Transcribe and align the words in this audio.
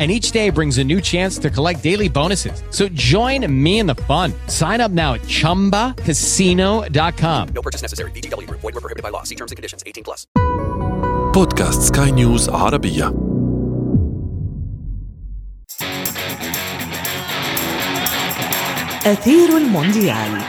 and 0.00 0.10
each 0.10 0.32
day 0.32 0.50
brings 0.50 0.76
a 0.76 0.84
new 0.84 1.00
chance 1.00 1.38
to 1.38 1.48
collect 1.48 1.82
daily 1.82 2.08
bonuses. 2.08 2.62
So 2.70 2.86
join 2.88 3.50
me 3.50 3.78
in 3.78 3.86
the 3.86 3.94
fun. 3.94 4.34
Sign 4.48 4.82
up 4.82 4.90
now 4.90 5.14
at 5.14 5.22
ChumbaCasino.com. 5.22 7.48
No 7.54 7.62
purchase 7.62 7.80
necessary. 7.80 8.10
BGW. 8.10 8.46
Void 8.50 8.62
were 8.62 8.72
prohibited 8.72 9.02
by 9.02 9.08
law. 9.08 9.22
See 9.22 9.36
terms 9.36 9.52
and 9.52 9.56
conditions. 9.56 9.82
18 9.86 10.04
plus. 10.04 10.26
بودكاست 11.34 11.82
سكاي 11.82 12.10
نيوز 12.10 12.48
عربية 12.48 13.12
أثير 19.06 19.56
المونديال 19.56 20.40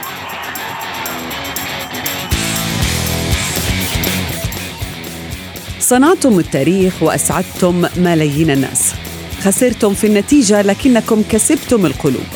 صنعتم 5.80 6.38
التاريخ 6.38 7.02
وأسعدتم 7.02 7.84
ملايين 7.96 8.50
الناس 8.50 8.94
خسرتم 9.43 9.93
في 9.93 10.07
النتيجة 10.07 10.61
لكنكم 10.61 11.23
كسبتم 11.29 11.85
القلوب. 11.85 12.27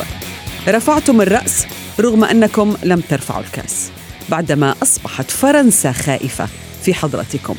رفعتم 0.68 1.20
الرأس 1.20 1.66
رغم 2.00 2.24
أنكم 2.24 2.76
لم 2.82 3.00
ترفعوا 3.00 3.40
الكأس. 3.40 3.90
بعدما 4.28 4.74
أصبحت 4.82 5.30
فرنسا 5.30 5.92
خائفة 5.92 6.48
في 6.84 6.94
حضرتكم. 6.94 7.54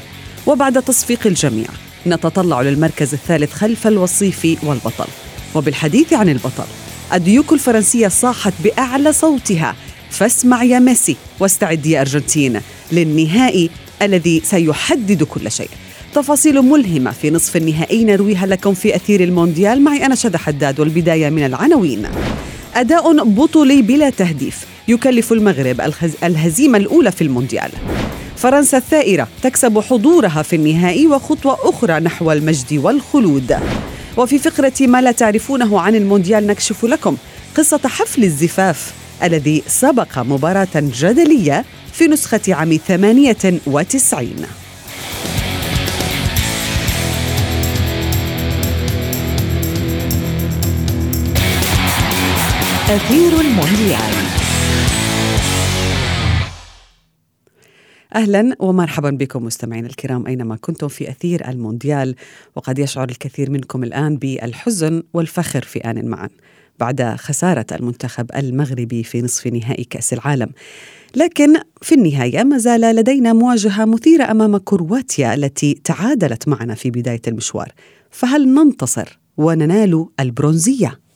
وبعد 0.47 0.83
تصفيق 0.83 1.27
الجميع 1.27 1.67
نتطلع 2.07 2.61
للمركز 2.61 3.13
الثالث 3.13 3.53
خلف 3.53 3.87
الوصيف 3.87 4.57
والبطل. 4.63 5.07
وبالحديث 5.55 6.13
عن 6.13 6.29
البطل 6.29 6.65
الديوك 7.13 7.53
الفرنسية 7.53 8.07
صاحت 8.07 8.53
بأعلى 8.63 9.13
صوتها. 9.13 9.75
فاسمع 10.09 10.63
يا 10.63 10.79
ميسي 10.79 11.15
واستعد 11.39 11.85
يا 11.85 12.01
أرجنتين 12.01 12.61
للنهائي 12.91 13.69
الذي 14.01 14.41
سيحدد 14.45 15.23
كل 15.23 15.51
شيء. 15.51 15.69
تفاصيل 16.13 16.61
ملهمة 16.61 17.11
في 17.11 17.31
نصف 17.31 17.57
النهائي. 17.57 18.03
نرويها 18.03 18.45
لكم 18.45 18.73
في 18.73 18.95
أثير 18.95 19.23
المونديال. 19.23 19.81
معي 19.81 20.05
أنا 20.05 20.15
شذى 20.15 20.37
حداد 20.37 20.79
والبداية 20.79 21.29
من 21.29 21.45
العناوين. 21.45 22.07
أداء 22.75 23.23
بطولي 23.23 23.81
بلا 23.81 24.09
تهديف 24.09 24.65
يكلف 24.87 25.31
المغرب 25.33 25.81
الهزيمة 26.23 26.77
الأولى 26.77 27.11
في 27.11 27.21
المونديال. 27.21 27.71
فرنسا 28.35 28.77
الثائرة 28.77 29.27
تكسب 29.43 29.79
حضورها 29.79 30.41
في 30.41 30.55
النهائي 30.55 31.07
وخطوة 31.07 31.57
أخرى 31.61 31.99
نحو 31.99 32.31
المجد 32.31 32.73
والخلود. 32.73 33.55
وفي 34.17 34.39
فقرة 34.39 34.73
ما 34.87 35.01
لا 35.01 35.11
تعرفونه 35.11 35.79
عن 35.79 35.95
المونديال 35.95 36.47
نكشف 36.47 36.85
لكم 36.85 37.17
قصة 37.57 37.81
حفل 37.85 38.23
الزفاف 38.23 38.93
الذي 39.23 39.63
سبق 39.67 40.19
مباراة 40.19 40.67
جدلية 40.75 41.65
في 41.93 42.07
نسخة 42.07 42.41
عام 42.49 42.79
98 42.87 44.58
أثير 52.89 53.41
المونديال. 53.41 54.13
أهلا 58.15 58.55
ومرحبا 58.59 59.09
بكم 59.09 59.43
مستمعينا 59.45 59.87
الكرام 59.87 60.27
أينما 60.27 60.55
كنتم 60.55 60.87
في 60.87 61.09
أثير 61.09 61.49
المونديال 61.49 62.15
وقد 62.55 62.79
يشعر 62.79 63.09
الكثير 63.09 63.49
منكم 63.49 63.83
الآن 63.83 64.17
بالحزن 64.17 65.03
والفخر 65.13 65.61
في 65.61 65.79
آن 65.79 66.05
معا 66.05 66.29
بعد 66.79 67.01
خسارة 67.03 67.65
المنتخب 67.71 68.31
المغربي 68.35 69.03
في 69.03 69.21
نصف 69.21 69.47
نهائي 69.47 69.83
كأس 69.83 70.13
العالم. 70.13 70.49
لكن 71.15 71.53
في 71.81 71.95
النهاية 71.95 72.43
ما 72.43 72.57
زال 72.57 72.81
لدينا 72.81 73.33
مواجهة 73.33 73.85
مثيرة 73.85 74.31
أمام 74.31 74.57
كرواتيا 74.57 75.33
التي 75.33 75.81
تعادلت 75.83 76.47
معنا 76.47 76.75
في 76.75 76.91
بداية 76.91 77.21
المشوار. 77.27 77.71
فهل 78.11 78.47
ننتصر 78.53 79.19
وننال 79.37 80.05
البرونزية؟ 80.19 81.08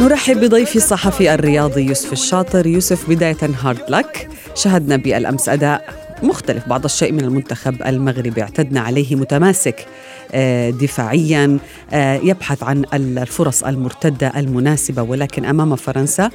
نرحب 0.00 0.40
بضيفي 0.40 0.76
الصحفي 0.76 1.34
الرياضي 1.34 1.82
يوسف 1.82 2.12
الشاطر 2.12 2.66
يوسف 2.66 3.08
بداية 3.08 3.36
هارد 3.62 3.82
لك. 3.88 4.28
شهدنا 4.54 4.96
بالأمس 4.96 5.48
أداء 5.48 6.03
مختلف 6.24 6.68
بعض 6.68 6.84
الشيء 6.84 7.12
من 7.12 7.20
المنتخب 7.20 7.82
المغربي. 7.86 8.42
اعتدنا 8.42 8.80
عليه 8.80 9.16
متماسك 9.16 9.86
آه، 10.32 10.70
دفاعيا 10.70 11.58
آه، 11.92 12.16
يبحث 12.16 12.62
عن 12.62 12.84
الفرص 12.94 13.64
المرتدة 13.64 14.32
المناسبة. 14.36 15.02
ولكن 15.02 15.44
أمام 15.44 15.76
فرنسا 15.76 16.30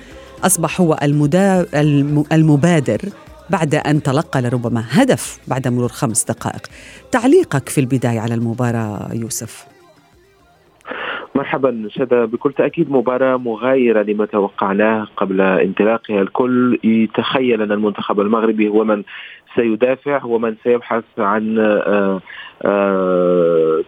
أصبح 0.45 0.81
هو 0.81 0.97
المبادر 2.31 3.00
بعد 3.50 3.75
أن 3.75 4.03
تلقى 4.03 4.41
لربما 4.41 4.83
هدف 4.89 5.39
بعد 5.47 5.67
مرور 5.67 5.89
خمس 5.89 6.23
دقائق. 6.23 6.67
تعليقك 7.11 7.69
في 7.69 7.81
البداية 7.81 8.19
على 8.19 8.33
المباراة 8.33 9.09
يوسف. 9.13 9.66
مرحبا 11.35 11.88
شذا 11.89 12.25
بكل 12.25 12.53
تأكيد 12.53 12.91
مباراة 12.91 13.38
مغايرة 13.38 14.01
لما 14.01 14.25
توقعناه 14.25 15.07
قبل 15.17 15.41
انطلاقها 15.41 16.21
الكل. 16.21 16.79
يتخيل 16.83 17.61
أن 17.61 17.71
المنتخب 17.71 18.19
المغربي 18.19 18.67
هو 18.67 18.83
من 18.83 19.03
سيدافع 19.56 20.26
ومن 20.26 20.56
سيبحث 20.64 21.04
عن 21.18 21.60
آه، 21.60 22.22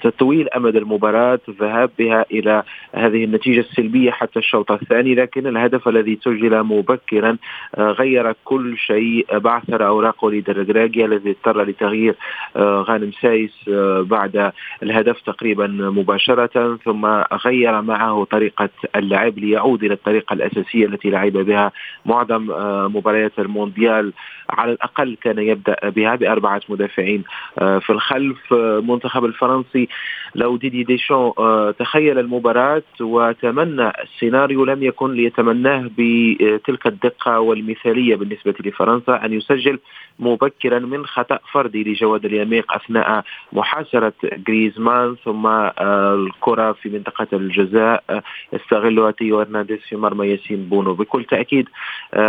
تطويل 0.02 0.50
أمد 0.50 0.76
المباراة 0.76 1.40
الذهاب 1.50 1.90
بها 2.00 2.26
إلى 2.32 2.64
هذه 2.94 3.24
النتيجة 3.24 3.59
السلبية 3.59 4.12
حتى 4.12 4.40
الشوط 4.40 4.72
الثاني 4.72 5.16
لكن 5.16 5.48
الهدف 5.48 5.88
الذي 5.88 6.20
سجل 6.24 6.64
مبكرا 6.64 7.38
آه، 7.76 7.92
غير 7.92 8.36
كل 8.46 8.78
شيء 8.78 9.38
بعثر 9.38 9.88
اوراقه 9.88 10.31
لدرجراجيا 10.31 11.06
الذي 11.06 11.30
اضطر 11.30 11.64
لتغيير 11.64 12.16
غانم 12.58 13.12
سايس 13.12 13.70
بعد 14.00 14.52
الهدف 14.84 15.22
تقريبا 15.22 15.68
مباشرة 15.68 16.78
ثم 16.86 17.06
غير 17.46 17.81
معه 17.81 18.24
طريقة 18.24 18.70
اللعب 18.96 19.38
ليعود 19.38 19.84
إلى 19.84 19.94
الطريقة 19.94 20.34
الأساسية 20.34 20.86
التي 20.86 21.10
لعب 21.10 21.31
بها 21.31 21.72
معظم 22.06 22.48
مباريات 22.96 23.40
المونديال. 23.40 24.14
على 24.50 24.72
الأقل 24.72 25.18
كان 25.22 25.40
يبدأ 25.40 25.76
بها 25.84 26.16
بأربعة 26.16 26.62
مدافعين 26.69 27.24
آه، 27.60 27.80
في 27.80 27.90
الخلف 27.90 28.54
المنتخب 28.62 29.25
الفرنسي 29.25 29.88
لو 30.36 30.58
ديدي 30.58 30.84
ديشون 30.84 31.34
آه، 31.38 31.72
تخيل 31.72 32.19
المباراة 32.19 32.84
وتمنى 33.02 33.92
السيناريو 34.04 34.66
لم 34.66 34.84
يكن 34.84 35.13
ليتمناه 35.13 35.90
بتلك 35.98 36.88
الدقة 36.88 37.40
والمثالية 37.40 38.16
بالنسبة 38.16 38.54
لفرنسا 38.60 39.25
أن 39.25 39.34
يسجل 39.34 39.80
مبكرا 40.21 40.79
من 40.79 41.06
خطأ 41.06 41.39
فردي 41.51 41.83
لجواد 41.83 42.25
اليميق 42.25 42.73
أثناء 42.73 43.23
محاصرة 43.53 44.13
جريزمان 44.23 45.15
ثم 45.25 45.45
آه، 45.45 46.15
الكرة 46.15 46.71
في 46.71 46.89
منطقة 46.89 47.27
الجزاء 47.33 48.23
يستغلها 48.53 49.12
ثيو 49.12 49.39
هرنانديز 49.39 49.79
في 49.79 49.95
مرمى 49.95 50.27
ياسين 50.27 50.69
بونو. 50.69 50.94
بكل 50.94 51.23
تأكيد 51.23 51.69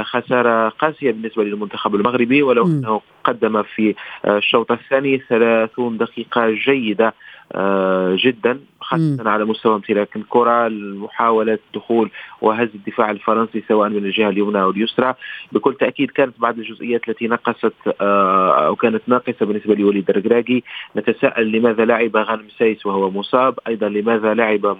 خسارة 0.02 0.68
قاسية 0.68 1.10
بالنسبة 1.10 1.44
للمنتخب 1.44 1.94
المغربي 1.94 2.42
ولو 2.42 2.66
أنه 2.66 3.00
قدم 3.24 3.62
في 3.62 3.94
الشوط 4.26 4.72
الثاني 4.72 5.18
30 5.18 5.98
دقيقة 5.98 6.50
جيدة 6.50 7.14
آه، 7.54 8.16
جدا. 8.18 8.60
خاصة 8.92 9.30
على 9.30 9.44
مستوى 9.44 9.74
امتلاك. 9.74 10.16
الكرة 10.16 10.68
محاولة 10.68 11.58
دخول 11.74 12.10
وهز 12.40 12.68
الدفاع 12.74 13.10
الفرنسي 13.10 13.64
سواء 13.68 13.88
من 13.88 14.04
الجهة 14.04 14.28
اليمنى 14.28 14.62
أو 14.62 14.70
اليسرى 14.70 15.14
بكل 15.52 15.74
تأكيد 15.74 16.10
كانت 16.10 16.34
بعض 16.38 16.58
الجزئيات 16.58 17.08
التي 17.08 17.28
نقصت 17.28 17.74
آه، 18.00 18.66
أو 18.66 18.76
كانت 18.76 19.02
ناقصة 19.06 19.46
بالنسبة 19.46 19.74
لوليد 19.74 20.10
الركراكي 20.10 20.62
نتساءل 20.96 21.52
لماذا 21.52 21.84
لعب 21.84 22.16
غانم 22.16 22.48
سايس 22.58 22.86
وهو 22.86 23.10
مصاب؟ 23.10 23.58
أيضا 23.68 23.88
لماذا 23.88 24.34
لعب 24.34 24.76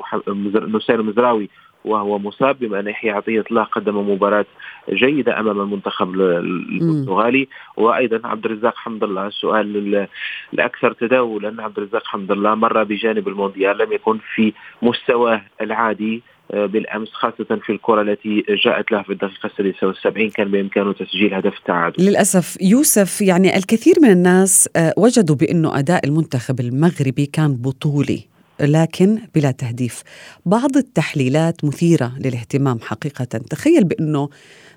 نسير 0.75 1.03
مزراوي 1.03 1.49
وهو 1.85 2.19
مصاب 2.19 2.59
بما 2.59 2.81
أن 2.81 2.89
يحيى 2.89 3.11
عطية 3.11 3.45
الله 3.51 3.63
قدم 3.63 4.11
مباراة 4.11 4.47
جيدة 4.91 5.41
أمام 5.41 5.61
المنتخب 5.61 6.15
البرتغالي. 6.15 7.49
وأيضا 7.77 8.29
عبد 8.29 8.45
الرزاق 8.45 8.77
حمد 8.77 9.05
الله 9.05 9.27
السؤال 9.27 10.07
الأكثر 10.55 10.93
تداولا. 10.93 11.63
عبد 11.63 11.79
الرزاق 11.79 12.03
حمد 12.05 12.31
الله 12.31 12.55
مر 12.55 12.85
بجانب 12.85 13.29
المونديال 13.29 13.79
لم 13.79 13.93
يكن 13.93 14.19
في 14.35 14.53
مستواه 14.83 15.43
العادي 15.61 16.23
آه، 16.55 16.67
بالأمس 16.67 17.09
خاصة 17.13 17.61
في 17.67 17.73
الكرة 17.73 18.03
التي 18.03 18.45
جاءت 18.65 18.93
له 18.93 19.03
في 19.03 19.13
الدقيقة 19.13 19.47
السادسة 19.47 19.87
والسبعين. 19.87 20.31
كان 20.31 20.51
بإمكانه 20.51 20.93
تسجيل 20.93 21.35
هدف 21.35 21.59
التعادل. 21.59 22.05
للأسف 22.05 22.57
يوسف 22.61 23.21
يعني 23.21 23.57
الكثير 23.57 23.95
من 24.03 24.11
الناس 24.11 24.69
آه، 24.77 24.95
وجدوا 24.97 25.37
بأنه 25.37 25.79
أداء 25.79 26.07
المنتخب 26.07 26.61
المغربي 26.61 27.27
كان 27.27 27.55
بطولي. 27.55 28.32
لكن 28.67 29.19
بلا 29.35 29.51
تهديف. 29.51 30.03
بعض 30.47 30.77
التحليلات 30.77 31.65
مثيرة 31.65 32.15
للاهتمام 32.19 32.81
حقيقة. 32.81 33.25
تخيل 33.25 33.85
بأنه 33.85 34.29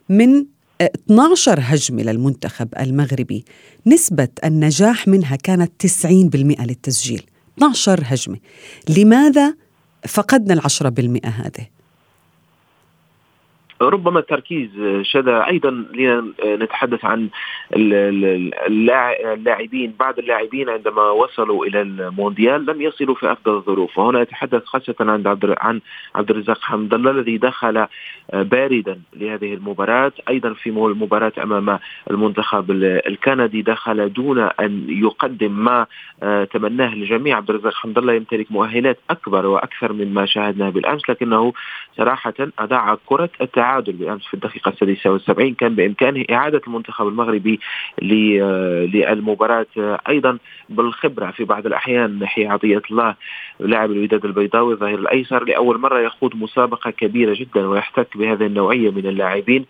من 0.10 0.46
12 0.82 1.60
هجمة 1.62 2.04
للمنتخب 2.04 2.68
المغربي 2.80 3.46
نسبة 3.86 4.28
النجاح 4.44 5.08
منها 5.08 5.36
كانت 5.36 5.72
90% 5.80 6.66
للتسجيل. 6.66 7.26
12 7.58 8.04
هجمة. 8.04 8.38
لماذا 8.90 9.56
فقدنا 10.08 10.54
العشرة 10.54 10.90
بالمئة 10.90 11.30
هذه؟ 11.30 11.75
ربما 13.82 14.20
التركيز 14.20 14.70
شذا 15.02 15.48
أيضا 15.48 15.86
نتحدث 16.46 17.06
عن 17.06 17.30
اللاعبين 18.68 19.96
بعض 20.00 20.20
اللاعبين 20.20 20.70
عندما 20.70 21.10
وصلوا 21.10 21.66
إلى 21.66 21.82
المونديال 21.82 22.66
لم 22.66 22.82
يصلوا 22.82 23.16
في 23.16 23.32
أفضل 23.32 23.56
الظروف. 23.56 23.98
وهنا 23.98 24.22
أتحدث 24.22 24.66
خاصة 24.66 24.96
عن 25.00 25.28
عبد 25.28 25.56
عن 25.58 25.82
عبد 26.16 26.32
الرزاق 26.32 26.62
حمد 26.62 26.94
الله 26.94 27.12
الذي 27.12 27.38
دخل 27.38 27.88
باردا 28.34 29.00
لهذه 29.14 29.54
المباراة. 29.54 30.12
أيضا 30.30 30.54
في 30.54 30.70
المباراة 30.70 31.34
أمام 31.44 31.80
المنتخب 32.12 32.72
الكندي 33.08 33.62
دخل 33.62 34.14
دون 34.14 34.40
أن 34.40 34.86
يقدم 34.90 35.52
ما 35.52 35.88
تمناه 36.52 36.94
الجميع. 36.94 37.38
عبد 37.38 37.50
الرزاق 37.50 37.74
حمد 37.74 37.98
الله 37.98 38.14
يمتلك 38.14 38.52
مؤهلات 38.52 39.00
أكبر 39.10 39.46
وأكثر 39.46 39.94
من 39.94 40.14
ما 40.14 40.26
شاهدناه 40.26 40.70
بالأمس 40.70 41.10
لكنه 41.10 41.54
صراحة 41.98 42.34
أضاع 42.60 42.98
كرة 43.06 43.30
التعادل 43.66 43.94
بأمس 43.94 44.26
في 44.26 44.34
الدقيقة 44.34 44.70
السادسة 44.70 45.10
والسبعين. 45.10 45.54
كان 45.54 45.76
بإمكانه 45.76 46.26
إعادة 46.32 46.62
المنتخب 46.68 47.08
المغربي 47.08 47.60
للمباراة. 48.02 49.66
أيضا 50.10 50.38
بالخبرة 50.70 51.32
في 51.32 51.44
بعض 51.44 51.66
الأحيان 51.66 52.20
نحي 52.20 52.48
عطية 52.48 52.82
الله 52.92 53.16
لاعب 53.60 53.92
الوداد 53.92 54.26
البيضاوي 54.26 54.74
الظهير 54.74 55.00
الأيسر 55.00 55.44
لأول 55.44 55.80
مرة 55.80 56.00
يخوض 56.00 56.36
مسابقة 56.36 56.92
كبيرة 56.92 57.34
جدا 57.34 57.68
ويحتك 57.68 58.18
بهذه 58.18 58.46
النوعية 58.46 58.90
من 58.92 59.08
اللاعبين. 59.08 59.62
آه، 59.62 59.66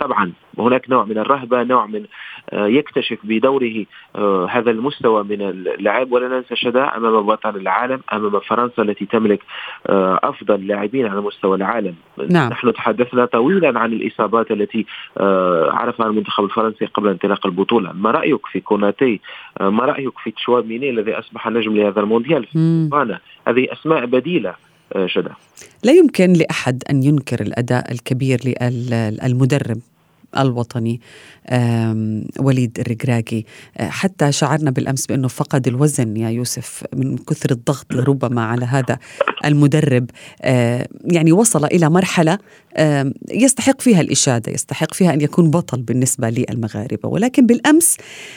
طبعا 0.00 0.32
هناك 0.58 0.90
نوع 0.90 1.04
من 1.04 1.18
الرهبة 1.18 1.62
نوع 1.62 1.86
من 1.86 2.04
آه، 2.50 2.66
يكتشف 2.66 3.18
بدوره 3.24 3.84
آه، 4.16 4.46
هذا 4.50 4.70
المستوى 4.70 5.24
من 5.24 5.42
اللعب 5.42 6.12
ولا 6.12 6.28
ننسى 6.28 6.56
شداء 6.56 6.96
أمام 6.96 7.26
بطل 7.26 7.56
العالم 7.56 8.00
أمام 8.12 8.40
فرنسا 8.40 8.82
التي 8.82 9.06
تملك 9.06 9.40
أفضل 10.24 10.66
لاعبين 10.66 11.06
على 11.06 11.20
مستوى 11.20 11.56
العالم. 11.56 11.94
نعم. 12.30 12.50
نحن 12.50 12.72
تحدثنا 12.72 13.24
طويلا 13.24 13.80
عن 13.80 13.92
الإصابات 13.92 14.50
التي 14.50 14.86
عرفها 15.70 16.06
المنتخب 16.06 16.44
الفرنسي 16.44 16.86
قبل 16.86 17.08
انطلاق 17.08 17.46
البطولة. 17.46 17.92
ما 17.92 18.10
رأيك 18.10 18.46
في 18.46 18.60
كوناتي؟ 18.60 19.20
ما 19.60 19.84
رأيك 19.84 20.18
في 20.18 20.30
تشواميني 20.30 20.90
الذي 20.90 21.18
أصبح 21.18 21.48
نجم 21.48 21.76
لهذا 21.76 22.00
المونديال؟ 22.00 22.46
هذه 23.48 23.72
أسماء 23.72 24.06
بديلة. 24.06 24.54
شدا 25.06 25.32
لا 25.82 25.92
يمكن 25.92 26.32
لأحد 26.32 26.82
أن 26.90 27.02
ينكر 27.02 27.42
الأداء 27.42 27.92
الكبير 27.92 28.40
للمدرب 28.62 29.80
الوطني 30.38 31.00
وليد 32.38 32.78
الركراكي 32.80 33.44
أه، 33.76 33.88
حتى 33.88 34.32
شعرنا 34.32 34.70
بالأمس 34.70 35.06
بأنه 35.06 35.28
فقد 35.28 35.68
الوزن 35.68 36.16
يا 36.16 36.30
يوسف 36.30 36.84
من 36.94 37.18
كثر 37.18 37.50
الضغط 37.50 37.94
ربما 37.94 38.44
على 38.44 38.64
هذا 38.64 38.98
المدرب. 39.44 40.10
أه، 40.42 40.88
يعني 41.04 41.32
وصل 41.32 41.64
إلى 41.64 41.90
مرحلة 41.90 42.38
يستحق 43.30 43.80
فيها 43.80 44.00
الإشادة 44.00 44.52
يستحق 44.52 44.94
فيها 44.94 45.14
أن 45.14 45.20
يكون 45.20 45.50
بطل 45.50 45.82
بالنسبة 45.82 46.30
للمغاربة. 46.30 47.08
ولكن 47.08 47.46
بالأمس 47.46 47.96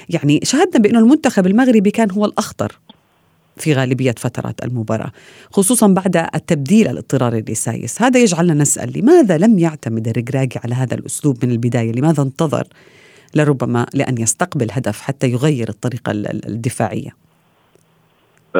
يعني 0.09 0.39
شاهدنا 0.43 0.79
بأنه 0.79 0.99
المنتخب 0.99 1.47
المغربي 1.47 1.91
كان 1.91 2.11
هو 2.11 2.25
الأخطر. 2.25 2.79
في 3.57 3.73
غالبية 3.73 4.15
فترات 4.17 4.65
المباراة 4.65 5.11
خصوصا 5.51 5.87
بعد 5.87 6.17
التبديل 6.35 6.87
الاضطراري 6.87 7.43
لسايس. 7.49 8.01
هذا 8.01 8.19
يجعلنا 8.19 8.53
نسأل 8.53 8.99
لماذا 8.99 9.37
لم 9.37 9.59
يعتمد 9.59 10.07
الركراكي 10.07 10.59
على 10.63 10.75
هذا 10.75 10.95
الأسلوب 10.95 11.45
من 11.45 11.51
البداية؟ 11.51 11.91
لماذا 11.91 12.23
انتظر 12.23 12.63
لربما 13.35 13.85
لأن 13.93 14.17
يستقبل 14.17 14.67
هدف 14.71 15.01
حتى 15.01 15.27
يغير 15.27 15.69
الطريقة 15.69 16.11
الدفاعية؟ 16.47 17.25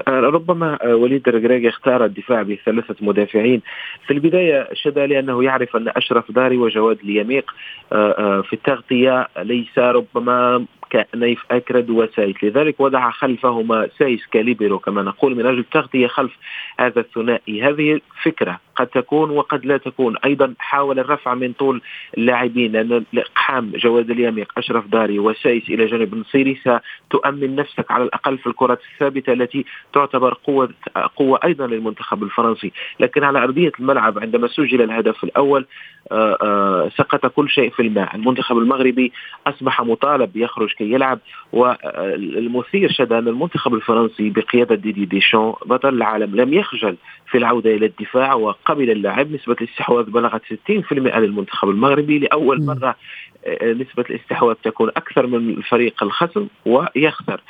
ربما 0.08 0.86
وليد 0.86 1.28
الركراكي 1.28 1.70
اختار 1.70 2.06
الدفاع 2.06 2.42
بثلاثة 2.42 2.96
مدافعين. 3.02 3.62
في 4.08 4.14
البداية 4.14 4.70
شدا 4.74 5.08
لأنه 5.08 5.44
يعرف 5.44 5.76
أن 5.76 5.88
أشرف 5.88 6.32
داري 6.32 6.58
وجواد 6.58 6.98
اليميق 7.04 7.52
آه، 7.92 8.12
آه، 8.20 8.42
في 8.42 8.54
التغطية 8.54 9.28
ليس 9.38 9.78
ربما 9.78 10.66
كنايف 11.02 11.46
أكرد 11.52 11.90
وسايس. 11.90 12.44
لذلك 12.44 12.80
وضع 12.80 13.12
خلفهما 13.12 13.90
سايس 14.00 14.26
كاليبرو 14.26 14.80
كما 14.80 15.04
نقول 15.04 15.36
من 15.36 15.46
أجل 15.46 15.60
التغطية 15.60 16.08
خلف 16.08 16.32
هذا 16.80 17.00
الثنائي. 17.00 17.64
هذه 17.64 18.00
فكرة 18.24 18.60
قد 18.76 18.88
تكون 18.88 19.30
وقد 19.30 19.66
لا 19.66 19.78
تكون. 19.78 20.18
أيضا 20.26 20.54
حاول 20.60 21.00
الرفع 21.00 21.34
من 21.34 21.54
طول 21.54 21.82
اللاعبين 22.18 22.72
لأن 22.72 23.04
إقحام 23.18 23.72
جواد 23.76 24.10
اليميق 24.10 24.52
أشرف 24.58 24.88
داري 24.88 25.20
وسايس 25.20 25.70
إلى 25.70 25.86
جانب 25.86 26.14
النصيري 26.14 26.56
ستؤمن 26.56 27.56
نفسك 27.56 27.92
على 27.92 28.04
الأقل 28.04 28.38
في 28.38 28.48
الكرات 28.48 28.80
الثابتة 28.94 29.34
التي 29.34 29.66
تعتبر 29.94 30.34
قوة 30.44 30.70
قوة 31.16 31.40
أيضا 31.44 31.68
للمنتخب 31.68 32.24
الفرنسي. 32.24 32.72
لكن 33.00 33.24
على 33.24 33.44
أرضية 33.44 33.72
الملعب 33.80 34.20
عندما 34.20 34.48
سجل 34.48 34.82
الهدف 34.82 35.24
الأول 35.24 35.66
آه، 36.12 36.38
آه، 36.42 36.90
سقط 36.98 37.26
كل 37.26 37.50
شيء 37.50 37.70
في 37.70 37.82
الماء. 37.82 38.16
المنتخب 38.16 38.58
المغربي 38.58 39.12
أصبح 39.48 39.82
مطالب 39.82 40.38
يخرج 40.38 40.70
كي 40.74 40.92
يلعب 40.92 41.20
والمثير 41.54 42.92
شد 42.92 43.14
أن 43.14 43.28
المنتخب 43.28 43.74
الفرنسي 43.74 44.30
بقيادة 44.30 44.76
ديدي 44.76 45.06
ديشون 45.06 45.54
بطل 45.66 45.90
العالم 45.90 46.36
لم 46.36 46.54
يخجل 46.54 46.98
في 47.32 47.38
العودة 47.38 47.76
إلى 47.76 47.86
الدفاع 47.86 48.34
وقبل 48.66 48.90
اللعب 48.92 49.32
نسبة 49.32 49.56
الاستحواذ 49.62 50.06
بلغت 50.06 50.42
60% 50.70 50.94
للمنتخب 50.94 51.70
المغربي 51.70 52.20
لأول 52.20 52.66
مرة 52.66 52.96
آه، 53.46 53.74
نسبة 53.74 54.06
الاستحواذ 54.10 54.56
تكون 54.64 54.90
أكثر 54.90 55.28
من 55.28 55.50
الفريق 55.50 56.04
الخصم 56.04 56.48
ويخسر. 56.66 57.42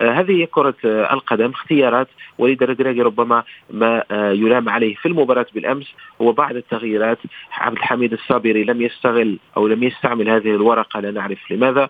هذه 0.00 0.30
هي 0.30 0.46
كرة 0.46 0.74
القدم 0.84 1.50
اختيارات 1.50 2.08
وليد 2.38 2.62
الركراكي 2.62 3.02
ربما 3.02 3.42
ما 3.70 4.04
يلام 4.12 4.68
عليه 4.68 4.94
في 4.94 5.06
المباراة 5.08 5.46
بالأمس. 5.54 5.86
هو 6.22 6.32
بعض 6.32 6.56
التغييرات 6.56 7.18
عبد 7.52 7.76
الحميد 7.76 8.12
الصابري 8.12 8.64
لم 8.64 8.82
يستغل 8.82 9.38
أو 9.56 9.66
لم 9.66 9.82
يستعمل 9.82 10.28
هذه 10.28 10.50
الورقة 10.50 11.00
لا 11.00 11.10
نعرف 11.10 11.52
لماذا. 11.52 11.82
آه، 11.82 11.88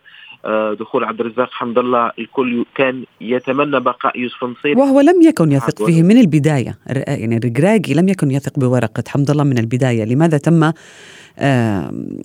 دخول 0.80 1.04
عبد 1.04 1.20
الرزاق 1.20 1.48
حمد 1.50 1.78
الله 1.78 2.12
الكل 2.18 2.64
كان 2.74 3.04
يتمنى 3.20 3.80
بقاء 3.80 4.18
يوسف 4.18 4.44
نصير 4.44 4.78
وهو 4.78 5.00
لم 5.00 5.22
يكن 5.22 5.52
يثق 5.52 5.86
فيه 5.86 6.02
من 6.02 6.18
البداية. 6.18 6.78
يعني 7.06 7.36
الركراكي 7.36 7.94
لم 7.94 8.08
يكن 8.08 8.30
يثق 8.30 8.58
بورقة 8.58 9.04
حمد 9.08 9.30
الله 9.30 9.44
من 9.44 9.58
البداية. 9.58 10.04
لماذا 10.04 10.38
تم 10.38 10.72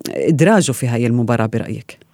إدراجه 0.10 0.72
في 0.72 0.88
هذه 0.88 1.08
المباراة 1.08 1.46
برأيك؟ 1.46 2.07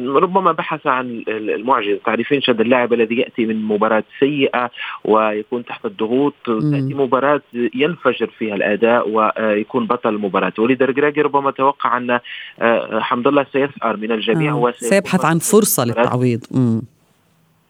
ربما 0.00 0.52
بحث 0.52 0.86
عن 0.86 1.24
المعجزة 1.28 2.00
تعرفين 2.06 2.40
شد 2.40 2.60
اللاعب 2.60 2.92
الذي 2.92 3.16
يأتي 3.16 3.46
من 3.46 3.62
مباراة 3.62 4.04
سيئة 4.20 4.70
ويكون 5.04 5.64
تحت 5.64 5.84
الضغوط 5.84 6.34
تأتي 6.46 6.94
مباراة 6.94 7.40
ينفجر 7.74 8.30
فيها 8.38 8.54
الأداء 8.54 9.08
ويكون 9.08 9.86
بطل 9.86 10.14
المباراة. 10.14 10.52
وليد 10.58 10.82
الركراكي 10.82 11.20
ربما 11.20 11.50
توقع 11.50 11.96
أن 11.96 12.20
آه، 12.60 13.00
حمد 13.00 13.26
الله 13.26 13.46
سيثأر 13.52 13.96
من 13.96 14.12
الجميع 14.12 14.52
آه. 14.52 14.72
سيبحث 14.76 15.24
عن 15.24 15.38
فرصة 15.38 15.84
للتعويض. 15.84 16.44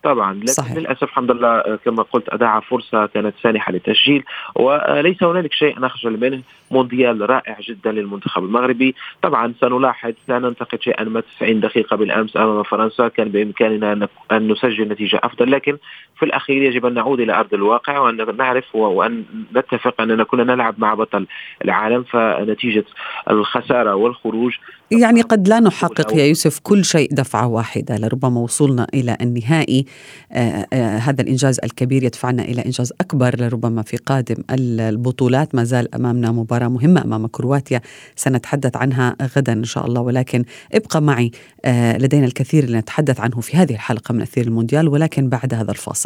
طبعا 0.07 0.35
لكن 0.35 0.47
صحيح. 0.47 0.77
للأسف 0.77 1.03
الحمد 1.03 1.31
لله 1.31 1.49
آه، 1.49 1.79
كما 1.85 2.03
قلت 2.03 2.29
اضاع 2.29 2.61
فرصة 2.61 3.07
كانت 3.07 3.35
سانحة 3.43 3.73
للتسجيل 3.73 4.25
وليس 4.55 5.23
هنالك 5.23 5.53
شيء 5.53 5.81
نخجل 5.81 6.21
منه 6.21 6.43
مونديال 6.71 7.31
رائع 7.31 7.57
جدا 7.61 7.93
للمنتخب 7.93 8.45
المغربي 8.45 8.95
طبعا 9.23 9.55
سنلاحظ 9.61 10.13
لا 10.29 10.39
ننتقد 10.39 10.83
شيئا 10.83 11.05
ما 11.05 11.23
90 11.39 11.61
دقيقة 11.61 11.97
بالأمس 11.97 12.37
أمام 12.37 12.63
فرنسا 12.63 13.09
كان 13.09 13.29
بإمكاننا 13.29 13.93
أن 13.93 14.09
أن 14.33 14.53
نسجل 14.53 14.89
نتيجة 14.89 15.21
أفضل 15.23 15.51
لكن 15.51 15.77
في 16.19 16.25
الأخير 16.25 16.63
يجب 16.63 16.87
أن 16.87 16.95
نعود 16.95 17.21
إلى 17.21 17.33
أرض 17.35 17.55
الواقع 17.55 17.99
وأن 17.99 18.37
نعرف 18.37 18.65
و- 18.75 18.79
وأن 18.79 19.25
نتفق 19.57 20.01
أننا 20.01 20.25
كنا 20.25 20.45
نلعب 20.45 20.75
مع 20.79 20.95
بطل 20.95 21.27
العالم 21.65 22.05
فنتيجة 22.13 22.85
الخسارة 23.31 23.95
والخروج 23.95 24.53
يعني 24.91 25.21
قد 25.23 25.49
لا 25.49 25.61
نحقق 25.61 26.17
يا 26.17 26.25
يوسف 26.25 26.59
كل 26.63 26.85
شيء 26.85 27.09
دفعة 27.13 27.47
واحدة 27.47 27.97
لربما 27.97 28.41
وصولنا 28.41 28.87
إلى 28.95 29.17
النهائي. 29.21 29.85
آه، 30.33 30.67
آه، 30.73 30.99
هذا 30.99 31.23
الإنجاز 31.23 31.61
الكبير 31.65 32.03
يدفعنا 32.03 32.43
إلى 32.43 32.65
إنجاز 32.65 32.93
أكبر 33.01 33.37
لربما 33.41 33.83
في 33.83 33.97
قادم 33.97 34.37
البطولات. 34.51 35.55
ما 35.55 35.65
زال 35.65 35.95
أمامنا 35.95 36.33
مباراة 36.33 36.69
مهمة 36.69 37.05
أمام 37.05 37.27
كرواتيا 37.27 37.81
سنتحدث 38.17 38.77
عنها 38.77 39.17
غدا 39.37 39.53
إن 39.53 39.65
شاء 39.65 39.87
الله. 39.87 40.01
ولكن 40.01 40.45
ابقى 40.75 41.03
معي 41.03 41.31
آه، 41.65 41.99
لدينا 41.99 42.27
الكثير 42.27 42.65
لنتحدث 42.71 43.21
عنه 43.21 43.41
في 43.41 43.57
هذه 43.57 43.73
الحلقة 43.75 44.13
من 44.13 44.21
أثير 44.23 44.45
المونديال 44.47 44.89
ولكن 44.89 45.29
بعد 45.29 45.55
هذا 45.55 45.71
الفاصل. 45.71 46.06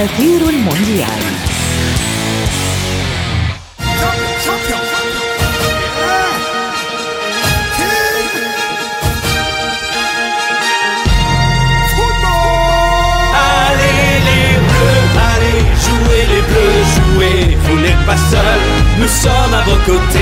أثير 0.00 0.48
المونديال 0.48 1.22
Allez 13.68 14.14
les 14.28 14.50
bleus, 14.68 15.04
allez 15.30 15.60
jouez 15.84 16.22
les 16.32 16.42
bleus, 16.50 16.80
jouez, 16.96 17.56
vous 17.64 17.78
n'êtes 17.80 18.04
pas 18.06 18.16
seuls, 18.30 18.66
nous 18.98 19.08
sommes 19.08 19.54
à 19.54 19.62
vos 19.68 19.80
côtés. 19.84 20.19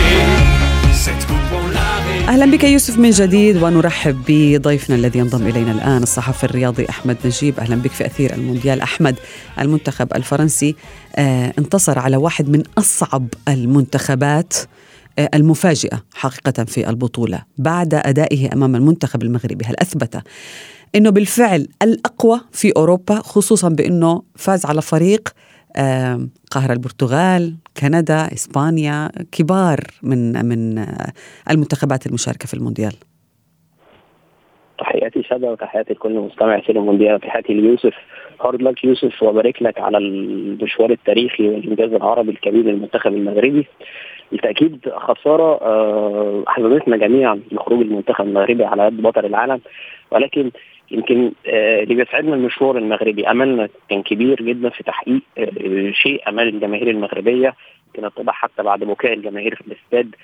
أهلا 2.30 2.46
بك 2.46 2.64
يوسف 2.64 2.98
من 2.98 3.10
جديد 3.10 3.64
ونرحب 3.64 4.24
بضيفنا 4.28 4.96
الذي 4.96 5.20
ينضم 5.20 5.48
إلينا 5.48 5.72
الآن 5.72 6.04
الصحفي 6.04 6.44
الرياضي 6.44 6.90
أحمد 6.90 7.18
نجيب. 7.26 7.60
أهلا 7.60 7.76
بك 7.76 7.92
في 7.92 8.06
أثير 8.06 8.34
المونديال. 8.34 8.82
أحمد 8.82 9.16
المنتخب 9.60 10.14
الفرنسي 10.16 10.76
آه 11.16 11.54
انتصر 11.60 12.00
على 12.00 12.18
واحد 12.18 12.50
من 12.50 12.64
أصعب 12.78 13.28
المنتخبات 13.48 14.54
آه 15.20 15.30
المفاجئة 15.34 16.04
حقيقة 16.14 16.64
في 16.64 16.90
البطولة 16.90 17.44
بعد 17.58 17.94
أدائه 17.94 18.54
أمام 18.54 18.76
المنتخب 18.76 19.24
المغربي. 19.24 19.66
هل 19.66 19.76
أثبت 19.80 20.22
إنه 20.96 21.10
بالفعل 21.10 21.68
الأقوى 21.82 22.42
في 22.52 22.72
أوروبا 22.78 23.16
خصوصا 23.16 23.70
بإنه 23.70 24.22
فاز 24.36 24.66
على 24.66 24.82
فريق 24.82 25.30
قهر 26.52 26.72
البرتغال 26.72 27.56
كندا 27.82 28.34
إسبانيا 28.34 29.10
كبار 29.32 29.80
من 30.04 30.46
من 30.46 30.78
آه، 30.78 31.12
المنتخبات 31.52 32.06
المشاركة 32.06 32.48
في 32.48 32.54
المونديال. 32.54 32.94
تحياتي 34.78 35.24
شادة 35.24 35.52
وتحياتي 35.52 35.94
لكل 35.94 36.14
مستمع 36.14 36.60
في 36.60 36.72
المونديال. 36.72 37.20
تحياتي 37.20 37.54
ليوسف 37.54 37.94
هارد 38.42 38.62
لك 38.62 38.84
يوسف 38.84 39.24
وبارك 39.24 39.62
لك 39.62 39.80
على 39.80 39.98
المشوار 39.98 40.92
التاريخي 40.92 41.50
والإنجاز 41.50 41.94
العربي 41.94 42.32
الكبير 42.32 42.66
للمنتخب 42.66 43.14
المغربي. 43.14 43.68
بالتاكيد 44.32 44.90
خسارة 44.90 45.62
آه، 45.62 46.44
احزنتنا 46.48 46.98
جميعا 46.98 47.42
لخروج 47.52 47.82
المنتخب 47.82 48.26
المغربي 48.26 48.64
على 48.64 48.88
يد 48.88 49.02
بطل 49.02 49.26
العالم. 49.26 49.62
ولكن 50.12 50.52
يمكن 50.92 51.32
آه، 51.48 51.84
اللي 51.84 51.96
بيسعدنا 51.96 52.36
المشوار 52.36 52.78
المغربي. 52.78 53.28
أملنا 53.28 53.70
كان 53.90 54.04
كبير 54.04 54.42
جدا 54.42 54.70
في 54.70 54.84
تحقيق 54.84 55.22
آه، 55.38 55.92
شيء 55.92 56.30
أمال 56.30 56.48
الجماهير 56.48 56.90
المغربية. 56.90 57.56
يمكن 57.88 58.06
اتضح 58.06 58.34
حتى 58.34 58.64
بعد 58.64 58.80
بكاء 58.80 59.14
الجماهير 59.14 59.56
في 59.56 59.62
الاستاد 59.68 60.16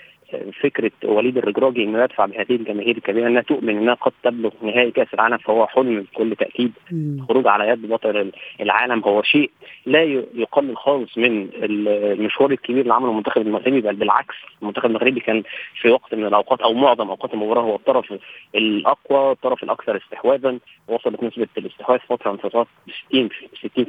فكرة 0.61 0.91
وليد 1.03 1.37
الرجراجي 1.37 1.83
إنه 1.83 2.03
يدفع 2.03 2.25
بهذه 2.25 2.55
الجماهير 2.55 2.97
الكبيرة 2.97 3.27
إنها 3.27 3.41
تؤمن 3.41 3.77
إنها 3.77 3.93
قد 3.93 4.11
تبلغ 4.23 4.51
نهائي 4.61 4.91
كأس 4.91 5.07
العالم 5.13 5.37
فهو 5.37 5.67
حلم 5.67 6.01
بكل 6.13 6.35
تأكيد. 6.35 6.71
الخروج 6.91 7.47
على 7.47 7.67
يد 7.69 7.89
بطل 7.89 8.31
العالم 8.61 8.99
هو 9.05 9.21
شيء 9.23 9.51
لا 9.85 10.03
يقلل 10.35 10.77
خالص 10.77 11.17
من 11.17 11.49
المشوار 11.63 12.51
الكبير 12.51 12.81
اللي 12.81 12.93
عمله 12.93 13.11
المنتخب 13.11 13.41
المغربي 13.41 13.81
بل 13.81 13.95
بالعكس 13.95 14.35
المنتخب 14.61 14.85
المغربي 14.85 15.19
كان 15.19 15.43
في 15.81 15.89
وقت 15.89 16.15
من 16.15 16.25
الأوقات 16.25 16.61
أو 16.61 16.73
معظم 16.73 17.09
أوقات 17.09 17.33
المباراة 17.33 17.61
هو 17.61 17.75
الطرف 17.75 18.13
الأقوى 18.55 19.31
الطرف 19.31 19.63
الأكثر 19.63 19.97
استحواذا 19.97 20.57
وصلت 20.87 21.23
نسبه 21.23 21.47
الاستحواذ 21.57 21.99
فتره 21.99 22.31
من 22.31 22.37
فترات 22.37 22.67
60 23.09 23.29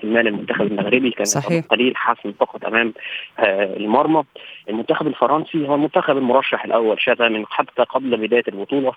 60% 0.00 0.04
للمنتخب 0.04 0.66
المغربي. 0.66 1.10
كان 1.10 1.24
صحيح. 1.24 1.64
قليل 1.64 1.96
حاسم 1.96 2.32
فقط 2.32 2.64
أمام 2.64 2.92
آه، 3.38 3.76
المرمى. 3.76 4.22
المنتخب 4.68 5.06
الفرنسي 5.06 5.68
هو 5.68 5.74
المنتخب 5.74 6.16
المرشح 6.30 6.64
الأول 6.64 7.00
شاذ 7.00 7.28
من 7.28 7.46
حتى 7.46 7.82
قبل 7.82 8.16
بداية 8.16 8.44
البطولة. 8.48 8.92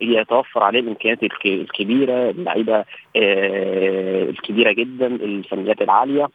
يتوفر 0.00 0.62
عليه 0.62 0.80
الإمكانيات 0.80 1.22
الك- 1.22 1.46
الكبيرة 1.46 2.30
اللعيبة 2.30 2.84
آه، 3.16 4.22
الكبيرة 4.22 4.72
جدا 4.72 5.06
الفنيات 5.06 5.82
العالية. 5.82 6.28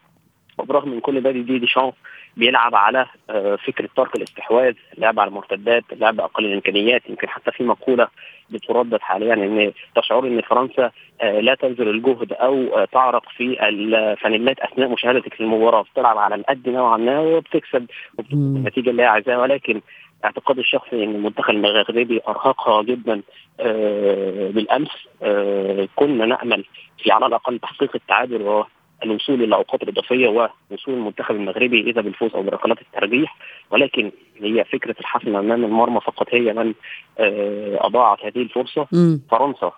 وبرغم 0.58 0.90
من 0.90 1.00
كل 1.00 1.22
ده 1.22 1.32
دي 1.32 1.60
ديشان 1.60 1.92
بيلعب 2.38 2.76
على 2.76 3.06
آه، 3.30 3.56
فكرة 3.56 3.90
ترك 3.96 4.16
الاستحواذ 4.16 4.74
اللعب 4.98 5.20
على 5.20 5.28
المرتدات 5.28 5.84
اللعب 5.94 6.20
أقل 6.22 6.46
الإمكانيات. 6.46 7.10
يمكن 7.10 7.30
حتى 7.30 7.52
في 7.52 7.64
مقولة 7.64 8.08
بتردد 8.50 9.02
حاليا 9.02 9.34
إن 9.34 9.72
تشعر 9.96 10.28
إن 10.28 10.42
فرنسا 10.42 10.92
آه، 11.22 11.40
لا 11.40 11.56
تبذل 11.56 11.90
الجهد 11.90 12.34
أو 12.34 12.86
تعرق 12.92 13.24
في 13.38 13.70
الفانيلات 13.70 14.60
أثناء 14.60 14.90
مشاهدتك 14.90 15.42
للمباراة. 15.42 15.82
بتلعب 15.94 16.18
على 16.18 16.36
القد 16.36 16.70
نوعا 16.70 16.98
ما 16.98 17.20
وبتكسب. 17.20 17.86
النتيجة 18.34 18.90
اللي 18.90 19.02
هي 19.02 19.08
عايزاها. 19.08 19.38
ولكن 19.38 19.82
اعتقادي 20.26 20.62
الشخصي 20.62 21.04
إن 21.04 21.16
المنتخب 21.16 21.50
المغربي 21.50 22.22
أرهقها 22.28 22.84
جدا 22.84 23.22
آه، 23.60 24.50
بالأمس. 24.50 24.90
آه، 25.24 25.88
كنا 25.96 26.26
نأمل 26.26 26.66
في 27.04 27.12
على 27.12 27.26
الأقل 27.26 27.60
تحقيق 27.60 27.92
التعادل 27.96 28.42
والوصول 28.42 29.44
إلى 29.44 29.56
أوقات 29.56 29.84
إضافية 29.84 30.28
ووصول 30.28 30.94
المنتخب 30.94 31.36
المغربي 31.36 31.90
إذا 31.90 32.02
بالفوز 32.02 32.36
أو 32.36 32.44
بركلات 32.44 32.78
الترجيح. 32.82 33.38
ولكن 33.72 34.12
هي 34.42 34.64
فكرة 34.64 34.96
الحسم 35.00 35.36
أمام 35.36 35.64
المرمى 35.66 36.02
فقط 36.02 36.28
هي 36.32 36.54
من 36.54 36.74
آه، 37.20 37.78
أضاعت 37.88 38.26
هذه 38.26 38.42
الفرصة. 38.42 38.88
مم. 38.92 39.22
فرنسا 39.32 39.72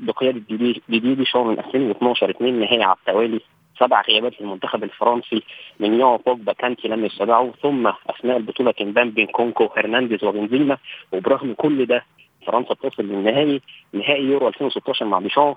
بقيادة 0.00 0.40
ديدي 0.48 0.82
ديدي 0.88 1.14
ديشان 1.14 1.46
من 1.46 1.58
2012 1.58 2.30
اثنين 2.30 2.60
نهائي 2.60 2.82
على 2.82 2.96
التوالي 3.00 3.40
سبع 3.78 4.02
غيابات 4.08 4.32
للمنتخب 4.40 4.84
الفرنسي 4.84 5.42
منهم 5.80 6.16
بوجبا 6.16 6.52
كانتي 6.52 6.88
لم 6.88 7.04
يستدعوا 7.04 7.52
ثم 7.62 7.86
أثناء 7.86 8.36
البطولة 8.36 8.72
كان 8.72 8.92
بين 8.92 9.26
نكونكو 9.26 9.68
هرنانديز 9.76 10.24
وبنزيما 10.24 10.76
وبرغم 11.12 11.54
كل 11.54 11.86
ده 11.86 12.04
فرنسا 12.46 12.74
تصل 12.74 13.02
للنهائي 13.02 13.60
نهائي 13.92 14.24
يورو 14.24 14.48
2016 14.48 15.06
مع 15.06 15.20
ديشان 15.20 15.54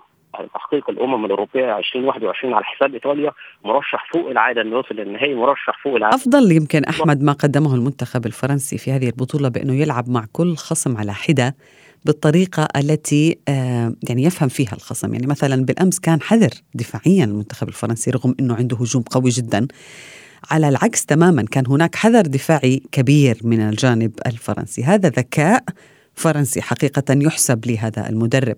تحقيق 0.54 0.90
الأمم 0.90 1.26
الأوروبية 1.26 1.78
2021 1.78 2.54
على 2.54 2.66
حساب 2.66 2.94
إيطاليا 2.94 3.32
مرشح 3.66 4.12
فوق 4.14 4.30
العادة 4.30 4.62
إنه 4.62 4.76
يوصل 4.76 4.96
للنهائي 4.96 5.36
مرشح 5.36 5.84
فوق 5.84 5.96
العادة. 5.96 6.16
أفضل 6.16 6.52
يمكن 6.52 6.84
أحمد 6.84 7.24
ما 7.24 7.32
قدمه 7.32 7.76
المنتخب 7.76 8.26
الفرنسي 8.26 8.78
في 8.78 8.92
هذه 8.92 9.08
البطولة 9.10 9.50
بأنه 9.50 9.74
يلعب 9.82 10.10
مع 10.10 10.26
كل 10.34 10.56
خصم 10.56 10.98
على 10.98 11.14
حدة. 11.14 11.56
بالطريقة 12.06 12.68
التي 12.76 13.38
آه، 13.48 13.94
يعني 14.10 14.24
يفهم 14.24 14.50
فيها 14.50 14.74
الخصم. 14.74 15.14
يعني 15.14 15.28
مثلا 15.28 15.66
بالأمس 15.66 16.00
كان 16.00 16.22
حذر 16.22 16.50
دفاعيا 16.74 17.24
المنتخب 17.24 17.68
الفرنسي 17.68 18.12
رغم 18.12 18.36
أنه 18.40 18.56
عنده 18.56 18.78
هجوم 18.78 19.04
قوي 19.04 19.30
جدا. 19.30 19.68
على 20.52 20.70
العكس 20.70 21.06
تماما 21.06 21.44
كان 21.44 21.68
هناك 21.68 21.96
حذر 21.96 22.22
دفاعي 22.22 22.82
كبير 22.92 23.40
من 23.44 23.60
الجانب 23.60 24.12
الفرنسي. 24.26 24.84
هذا 24.84 25.10
ذكاء 25.10 25.64
فرنسي 26.16 26.62
حقيقة 26.62 27.04
يحسب 27.10 27.66
لهذا 27.66 28.10
المدرب. 28.10 28.58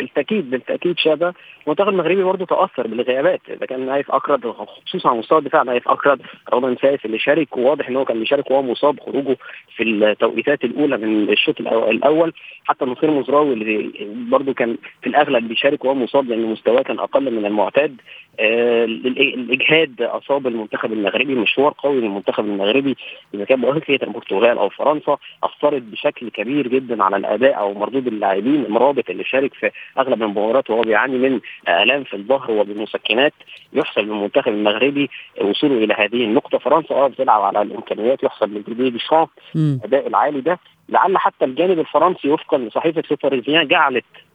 بالتأكيد 0.00 0.50
بالتأكيد 0.50 0.98
شابة. 0.98 1.34
المنتخب 1.66 1.88
المغربي 1.88 2.22
برضه 2.22 2.46
تأثر 2.46 2.86
بالغيابات. 2.86 3.40
إذا 3.48 3.66
كان 3.66 3.86
نايف 3.86 4.10
اكرد 4.10 4.46
خصوصا 4.86 5.08
على 5.08 5.18
مستوى 5.18 5.38
الدفاع 5.38 5.62
نايف 5.62 5.88
اكرد 5.88 6.22
رومان 6.52 6.76
سايس 6.82 7.06
اللي 7.06 7.18
شارك 7.18 7.56
وواضح 7.56 7.88
إن 7.88 7.96
هو 7.96 8.04
كان 8.04 8.20
بيشارك 8.20 8.50
وهو 8.50 8.62
مصاب 8.62 9.00
خروجه 9.00 9.36
في 9.76 9.82
التوقيتات 9.82 10.64
الأولى 10.64 10.96
من 10.96 11.30
الشوط 11.30 11.60
الأول. 11.60 12.32
حتى 12.64 12.84
نصير 12.84 13.10
مزراوي 13.10 13.52
اللي 13.52 13.90
برضه 14.30 14.52
كان 14.52 14.76
في 15.02 15.06
الأغلب 15.06 15.48
بيشارك 15.48 15.84
وهو 15.84 15.94
مصاب 15.94 16.28
لأن 16.28 16.42
مستواه 16.42 16.82
كان 16.82 16.98
أقل 16.98 17.30
من 17.30 17.46
المعتاد. 17.46 17.96
الإجهاد 18.40 20.02
أصاب 20.02 20.46
المنتخب 20.46 20.92
المغربي 20.92 21.34
مشوار 21.34 21.74
قوي 21.78 22.00
للمنتخب 22.00 22.44
المغربي 22.44 22.96
إذا 23.34 23.44
كان 23.44 23.60
بواجهه 23.60 23.98
البرتغال 24.02 24.58
أو 24.58 24.68
فرنسا 24.68 25.16
اثرت 25.44 25.82
بشكل 25.82 26.28
كبير 26.30 26.68
جدا 26.68 27.04
على 27.04 27.16
الأداء 27.16 27.58
أو 27.58 27.74
مردود 27.74 28.06
اللاعبين 28.06 28.64
المرابط 28.64 29.10
اللي 29.10 29.24
شارك 29.24 29.54
في 29.54 29.70
أغلب 29.98 30.22
المباريات 30.22 30.70
وهو 30.70 30.80
بيعاني 30.80 31.18
من 31.18 31.40
آلام 31.68 32.04
في 32.04 32.14
الظهر 32.16 32.50
وبالمسكنات 32.50 33.32
يحسب 33.72 34.00
للمنتخب 34.02 34.52
المغربي 34.52 35.10
وصوله 35.40 35.84
إلى 35.84 35.94
هذه 35.94 36.24
النقطة 36.24 36.58
فرنسا 36.58 36.94
آه 36.94 37.06
بتلعب 37.08 37.42
على 37.42 37.62
الإمكانيات 37.62 38.22
يحسب 38.22 38.54
لديدي 38.56 38.90
ديشامب 38.90 39.28
مم. 39.54 39.78
الأداء 39.84 40.06
العالي 40.06 40.40
ده 40.40 40.58
لعل 40.88 41.18
حتى 41.18 41.44
الجانب 41.44 41.78
الفرنسي 41.78 42.28
وفقا 42.28 42.58
لصحيفة 42.58 43.02
لوباريزيان 43.10 43.68
جعلت 43.68 44.04
آه 44.14 44.29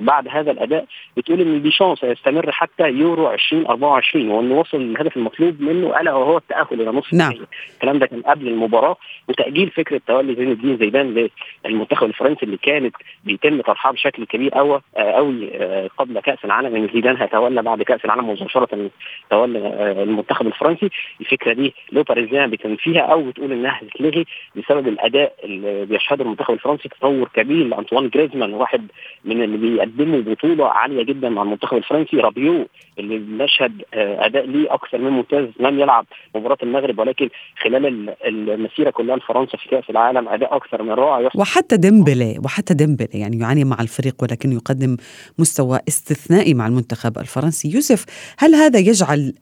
بعد 0.00 0.28
هذا 0.28 0.50
الأداء 0.50 0.84
بتقول 1.16 1.40
إن 1.40 1.62
ديشان 1.62 1.96
سيستمر 1.96 2.52
حتى 2.52 2.88
يورو 2.88 3.30
2024 3.32 4.28
وانه 4.30 4.54
وصل 4.60 4.80
للهدف 4.80 5.16
المطلوب 5.16 5.60
منه 5.60 6.00
ألا 6.00 6.14
وهو 6.14 6.36
التأهل 6.36 6.80
إلى 6.80 6.90
نصف 6.90 7.14
نعم. 7.14 7.32
الكلام 7.74 7.98
ده 7.98 8.06
كان 8.06 8.22
قبل 8.22 8.48
المباراة 8.48 8.96
وتأجيل 9.28 9.70
فكرة 9.70 10.00
تولي 10.06 10.34
زين 10.34 10.50
الدين 10.50 10.76
زيدان 10.76 11.28
للمنتخب 11.66 12.06
الفرنسي 12.06 12.42
اللي 12.42 12.56
كانت 12.56 12.96
بيتم 13.24 13.60
طرحها 13.60 13.92
بشكل 13.92 14.24
كبير 14.24 14.50
قوي 14.50 14.80
قوي 14.96 15.50
آه 15.54 15.90
قبل 15.98 16.20
كأس 16.20 16.38
العالم 16.44 16.76
إن 16.76 16.88
زيدان 16.94 17.16
هيتولى 17.16 17.62
بعد 17.62 17.82
كأس 17.82 18.04
العالم 18.04 18.30
مباشرة 18.30 18.90
تولى 19.30 19.58
آه 19.58 20.02
المنتخب 20.02 20.46
الفرنسي 20.46 20.90
الفكرة 21.20 21.52
دي 21.52 21.74
لو 21.92 22.02
باريزيان 22.02 22.50
بتنفيها 22.50 23.00
أو 23.00 23.22
بتقول 23.22 23.52
إنها 23.52 23.78
هتتلغي 23.82 24.26
بسبب 24.56 24.88
الأداء 24.88 25.34
اللي 25.44 25.84
بيشهده 25.86 26.24
المنتخب 26.24 26.54
الفرنسي 26.54 26.88
تطور 26.88 27.28
كبير 27.34 27.66
لأنطوان 27.66 28.08
جريزمان 28.08 28.54
واحد 28.54 28.86
من 29.24 29.42
اللي 29.42 29.56
بيقدموا 29.56 30.20
بطولة 30.20 30.68
عالية 30.68 31.02
جدا 31.04 31.28
مع 31.28 31.42
المنتخب 31.42 31.76
الفرنسي. 31.76 32.16
رابيو 32.16 32.66
اللي 32.98 33.46
آه 33.94 34.26
أداء 34.26 34.46
ليه 34.46 34.74
أكثر 34.74 34.98
من 34.98 35.10
ممتاز 35.10 35.48
لم 35.60 35.80
يلعب 35.80 36.06
مباراة 36.34 36.58
المغرب 36.62 36.98
ولكن 36.98 37.28
خلال 37.62 38.14
المسيرة 38.24 38.90
كلها 38.90 39.16
لفرنسا 39.16 39.58
في 39.58 39.68
كأس 39.68 39.90
العالم 39.90 40.28
أداء 40.28 40.56
أكثر 40.56 40.82
من 40.82 40.90
رائع. 40.90 41.30
وحتى 41.34 41.76
ديمبلي 41.76 42.38
وحتى 42.44 42.74
ديمبلي 42.74 43.08
يعني 43.14 43.38
يعاني 43.38 43.64
مع 43.64 43.80
الفريق 43.80 44.14
ولكنه 44.22 44.54
يقدم 44.54 44.96
مستوى 45.38 45.78
استثنائي 45.88 46.54
مع 46.54 46.66
المنتخب 46.66 47.18
الفرنسي. 47.18 47.74
يوسف 47.74 48.04
هل 48.38 48.54
هذا 48.54 48.78
يجعل 48.78 49.32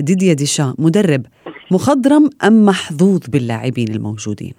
ديدييه 0.00 0.34
ديشان 0.34 0.74
مدرب 0.78 1.26
مخضرم 1.70 2.30
أم 2.44 2.66
محظوظ 2.66 3.20
باللاعبين 3.28 3.88
الموجودين؟ 3.88 4.54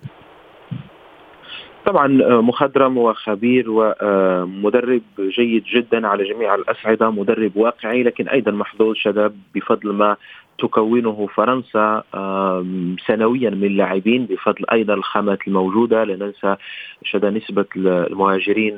طبعا 1.85 2.07
مخضرم 2.41 2.97
وخبير 2.97 3.65
ومدرب 3.69 5.01
جيد 5.19 5.63
جدا 5.63 6.07
على 6.07 6.23
جميع 6.23 6.55
الاصعده 6.55 7.11
مدرب 7.11 7.51
واقعي 7.55 8.03
لكن 8.03 8.27
أيضا 8.27 8.51
محظوظ 8.51 8.95
شباب 8.95 9.35
بفضل 9.55 9.93
ما 9.93 10.17
تكونه 10.59 11.27
فرنسا 11.35 12.03
سنويا 13.07 13.49
من 13.49 13.77
لاعبين 13.77 14.25
بفضل 14.25 14.65
أيضا 14.71 14.93
الخامات 14.93 15.47
الموجودة. 15.47 16.03
لا 16.03 16.15
ننسى 16.25 16.55
شد 17.03 17.25
نسبة 17.25 17.65
المهاجرين 17.75 18.77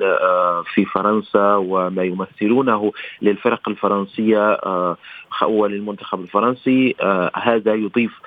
في 0.74 0.86
فرنسا 0.86 1.56
وما 1.56 2.04
يمثلونه 2.04 2.92
للفرق 3.22 3.70
الفرنسية 3.70 4.58
وللمنتخب 5.42 6.22
الفرنسي 6.22 6.96
هذا 7.36 7.74
يضيف 7.74 8.20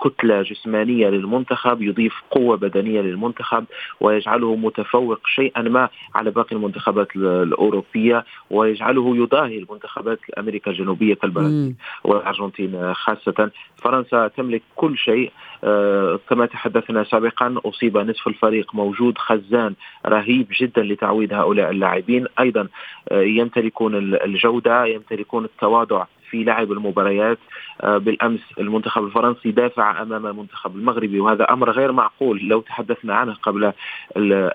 كتلة 0.00 0.42
جسمانية 0.42 1.08
للمنتخب 1.08 1.82
يضيف 1.82 2.14
قوة 2.30 2.56
بدنية 2.56 3.00
للمنتخب 3.00 3.64
ويجعله 4.00 4.56
متفوق 4.56 5.20
شيئا 5.26 5.62
ما 5.62 5.88
على 6.14 6.30
باقي 6.30 6.56
المنتخبات 6.56 7.16
الأوروبية 7.16 8.24
ويجعله 8.50 9.16
يضاهي 9.16 9.58
المنتخبات 9.58 10.18
أمريكا 10.38 10.70
الجنوبية 10.70 11.14
كالبرازيل 11.14 11.74
والأرجنتين 12.04 12.94
خاصة. 12.94 13.50
فرنسا 13.76 14.28
تملك 14.28 14.62
كل 14.76 14.98
شيء 14.98 15.32
آه 15.64 16.20
كما 16.30 16.46
تحدثنا 16.46 17.04
سابقا 17.04 17.54
أصيب 17.64 17.98
نصف 17.98 18.28
الفريق 18.28 18.74
موجود 18.74 19.18
خزان 19.18 19.74
رهيب 20.06 20.46
جدا 20.60 20.82
لتعويض 20.82 21.32
هؤلاء 21.32 21.70
اللاعبين. 21.70 22.26
أيضا 22.40 22.68
آه 23.08 23.22
يمتلكون 23.22 23.94
الجودة 24.14 24.84
يمتلكون 24.86 25.44
التواضع 25.44 26.04
في 26.30 26.44
لعب 26.44 26.72
المباريات 26.72 27.38
بالأمس 27.84 28.40
المنتخب 28.58 29.04
الفرنسي 29.04 29.50
دافع 29.50 30.02
أمام 30.02 30.26
المنتخب 30.26 30.76
المغربي 30.76 31.20
وهذا 31.20 31.44
أمر 31.44 31.70
غير 31.70 31.92
معقول 31.92 32.48
لو 32.48 32.60
تحدثنا 32.60 33.14
عنه 33.14 33.34
قبل 33.34 33.72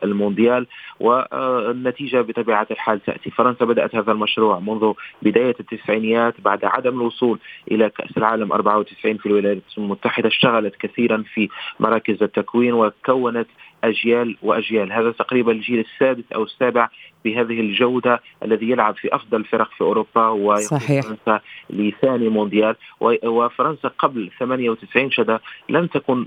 المونديال. 0.04 0.68
والنتيجة 1.00 2.22
بطبيعة 2.22 2.68
الحال 2.72 3.04
تأتي. 3.04 3.32
فرنسا 3.32 3.66
بدأت 3.66 3.96
هذا 3.96 4.12
المشروع 4.12 4.60
منذ 4.60 4.94
بداية 5.22 5.56
التسعينيات 5.60 6.42
بعد 6.42 6.66
عدم 6.66 7.02
الوصول 7.02 7.40
إلى 7.72 7.90
كأس 7.90 8.18
العالم 8.18 8.52
94 8.52 9.18
في 9.18 9.26
الولايات 9.26 9.62
المتحدة. 9.78 10.28
اشتغلت 10.28 10.76
كثيرا 10.76 11.24
في 11.34 11.50
مراكز 11.80 12.24
التكوين 12.24 12.74
وكونت 12.74 13.48
أجيال 13.84 14.38
وأجيال. 14.42 14.92
هذا 14.92 15.12
تقريبا 15.12 15.52
الجيل 15.52 15.80
السادس 15.80 16.24
أو 16.36 16.44
السابع 16.44 16.90
بهذه 17.26 17.60
الجودة 17.60 18.22
الذي 18.44 18.70
يلعب 18.70 18.96
في 18.96 19.16
أفضل 19.16 19.38
الفرق 19.38 19.70
في 19.78 19.82
أوروبا 19.82 20.56
صحيح. 20.56 21.06
فرنسا 21.06 21.42
لثاني 21.70 22.30
مونديال. 22.30 22.76
وفرنسا 23.24 23.88
قبل 24.00 24.32
98 24.40 25.12
شدا 25.12 25.40
لم 25.70 25.88
تكن 25.88 26.26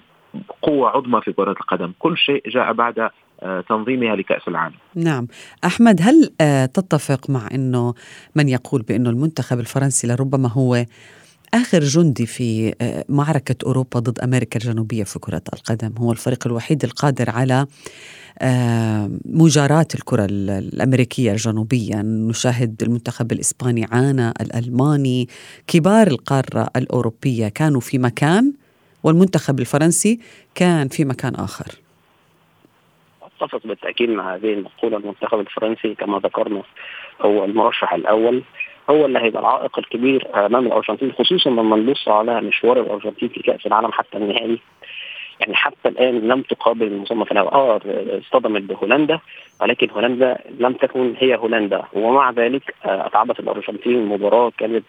قوة 0.62 0.88
عظمى 0.88 1.20
في 1.20 1.32
كرة 1.32 1.50
القدم. 1.50 1.92
كل 1.98 2.16
شيء 2.18 2.48
جاء 2.48 2.72
بعد 2.72 3.10
تنظيمها 3.68 4.16
لكأس 4.16 4.48
العالم. 4.48 4.74
نعم. 4.94 5.26
أحمد 5.64 6.00
هل 6.02 6.30
تتفق 6.68 7.30
مع 7.30 7.48
أنه 7.54 7.94
من 8.36 8.48
يقول 8.48 8.82
بأنه 8.82 9.10
المنتخب 9.10 9.58
الفرنسي 9.58 10.06
لربما 10.08 10.48
هو 10.48 10.84
آخر 11.56 11.80
جندي 11.80 12.26
في 12.26 12.74
معركة 13.08 13.66
أوروبا 13.66 14.00
ضد 14.00 14.18
أمريكا 14.18 14.60
الجنوبية 14.60 15.04
في 15.04 15.18
كرة 15.18 15.42
القدم. 15.52 15.92
هو 15.98 16.12
الفريق 16.12 16.46
الوحيد 16.46 16.84
القادر 16.84 17.30
على 17.30 17.66
مجاراة 19.24 19.86
الكرة 19.94 20.26
الأمريكية 20.30 21.32
الجنوبية. 21.32 22.02
نشاهد 22.02 22.82
المنتخب 22.82 23.32
الإسباني 23.32 23.86
عانى 23.92 24.30
الألماني 24.40 25.28
كبار 25.66 26.06
القارة 26.06 26.70
الأوروبية 26.76 27.48
كانوا 27.48 27.80
في 27.80 27.98
مكان 27.98 28.52
والمنتخب 29.02 29.60
الفرنسي 29.60 30.20
كان 30.54 30.88
في 30.88 31.04
مكان 31.04 31.34
آخر. 31.34 31.66
أتفق 33.22 33.66
بالتأكيد 33.66 34.08
مع 34.10 34.34
هذه 34.34 34.52
المقولة. 34.52 34.96
المنتخب 34.96 35.40
الفرنسي 35.40 35.94
كما 35.94 36.18
ذكرنا 36.18 36.62
هو 37.20 37.44
المرشح 37.44 37.92
الأول 37.92 38.44
هو 38.90 39.06
اللي 39.06 39.18
هيبقى 39.18 39.40
العائق 39.40 39.78
الكبير 39.78 40.46
أمام 40.46 40.66
الأرجنتين 40.66 41.12
خصوصا 41.12 41.50
لما 41.50 41.76
نبص 41.76 42.08
على 42.08 42.40
مشوار 42.40 42.80
الأرجنتين 42.80 43.28
في 43.28 43.40
كأس 43.42 43.66
العالم 43.66 43.92
حتى 43.92 44.18
النهائي. 44.18 44.58
يعني 45.40 45.54
حتى 45.54 45.88
الآن 45.88 46.18
لم 46.28 46.42
تقابل 46.42 46.86
المصنف 46.86 47.32
الأول 47.32 47.52
آه 47.52 47.80
اصطدمت 48.18 48.62
بهولندا 48.62 49.20
ولكن 49.60 49.90
هولندا 49.90 50.38
لم 50.58 50.72
تكن 50.72 51.14
هي 51.18 51.36
هولندا. 51.36 51.82
ومع 51.92 52.30
ذلك 52.30 52.74
أتعبت 52.84 53.40
الأرجنتين 53.40 53.94
المباراه 53.94 54.52
كانت 54.58 54.84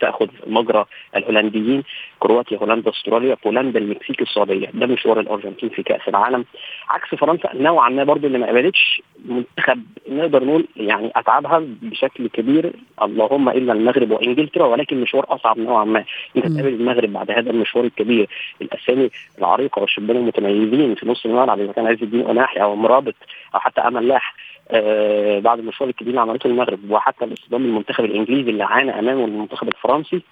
تأخذ 0.00 0.28
مجرى 0.46 0.84
الهولنديين 1.16 1.82
كرواتيا 2.18 2.58
هولندا 2.58 2.90
أستراليا 2.90 3.36
بولندا 3.44 3.78
المكسيك 3.78 4.22
السعودية. 4.22 4.70
ده 4.74 4.86
مشوار 4.86 5.20
الأرجنتين 5.20 5.68
في 5.68 5.82
كأس 5.82 6.08
العالم. 6.08 6.44
عكس 6.88 7.14
فرنسا 7.14 7.50
نوعا 7.54 7.88
ما 7.88 8.04
برضه 8.04 8.26
اللي 8.26 8.38
ما 8.38 8.46
قابلتش 8.46 9.02
منتخب 9.24 9.82
نقدر 10.08 10.44
نقول 10.44 10.66
يعني 10.76 11.12
أتعبها 11.16 11.62
بشكل 11.82 12.28
كبير 12.28 12.72
اللهم 13.02 13.48
إلا 13.48 13.72
المغرب 13.72 14.10
وإنجلترا 14.10 14.66
ولكن 14.66 15.00
مشوار 15.00 15.26
أصعب 15.28 15.58
نوعا 15.58 15.84
ما. 15.84 16.04
إنت 16.36 16.46
تقابل 16.46 16.68
المغرب 16.68 17.12
بعد 17.12 17.30
هذا 17.30 17.50
المشوار 17.50 17.84
الكبير. 17.84 18.28
الأسامي 18.62 19.10
العريقة 19.38 19.80
والشبان 19.80 20.16
المتميزين 20.16 20.94
في 20.94 21.08
نص 21.08 21.24
الملعب 21.24 21.60
إذا 21.60 21.72
كان 21.72 21.86
عز 21.86 22.02
الدين 22.02 22.22
قناحي 22.22 22.60
أو 22.62 22.76
مرابط 22.76 23.14
أو 23.54 23.60
حتى 23.60 23.80
امل 23.80 24.08
لاح 24.08 24.34
آه 24.70 25.38
بعد 25.38 25.58
المشوار 25.58 25.88
الكبير 25.88 26.10
اللي 26.10 26.20
عملته 26.20 26.46
المغرب 26.46 26.90
وحتى 26.90 27.24
الاصطدام 27.24 27.64
المنتخب 27.64 28.04
الإنجليزي 28.04 28.50
اللي 28.50 28.64
عانى 28.64 28.98
أمامه 28.98 29.24
المنتخب 29.24 29.68
الفرنسي 29.68 30.22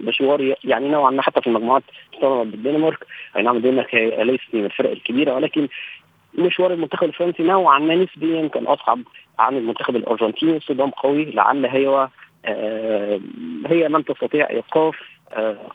مشوار 0.00 0.54
يعني 0.64 0.88
نوعا 0.88 1.10
ما 1.10 1.22
حتى 1.22 1.40
في 1.40 1.46
المجموعات 1.46 1.82
اصطدمت 2.14 2.46
بالدنمارك. 2.46 3.06
أي 3.36 3.42
نعم 3.42 3.56
الدنمارك 3.56 3.94
هي 3.94 4.24
ليست 4.24 4.54
من 4.54 4.64
الفرق 4.64 4.90
الكبيرة 4.90 5.34
ولكن 5.34 5.68
مشوار 6.38 6.72
المنتخب 6.72 7.04
الفرنسي 7.04 7.42
نوعا 7.42 7.78
ما 7.78 7.94
نسبيا 7.94 8.48
كان 8.48 8.64
أصعب 8.64 9.00
عن 9.38 9.56
المنتخب 9.56 9.96
الأرجنتيني. 9.96 10.56
اصطدام 10.56 10.90
قوي 10.90 11.24
لعل 11.24 11.66
هي 11.66 12.08
آه 12.44 13.20
هي 13.66 13.88
لم 13.88 14.02
تستطيع 14.02 14.50
إيقاف 14.50 14.96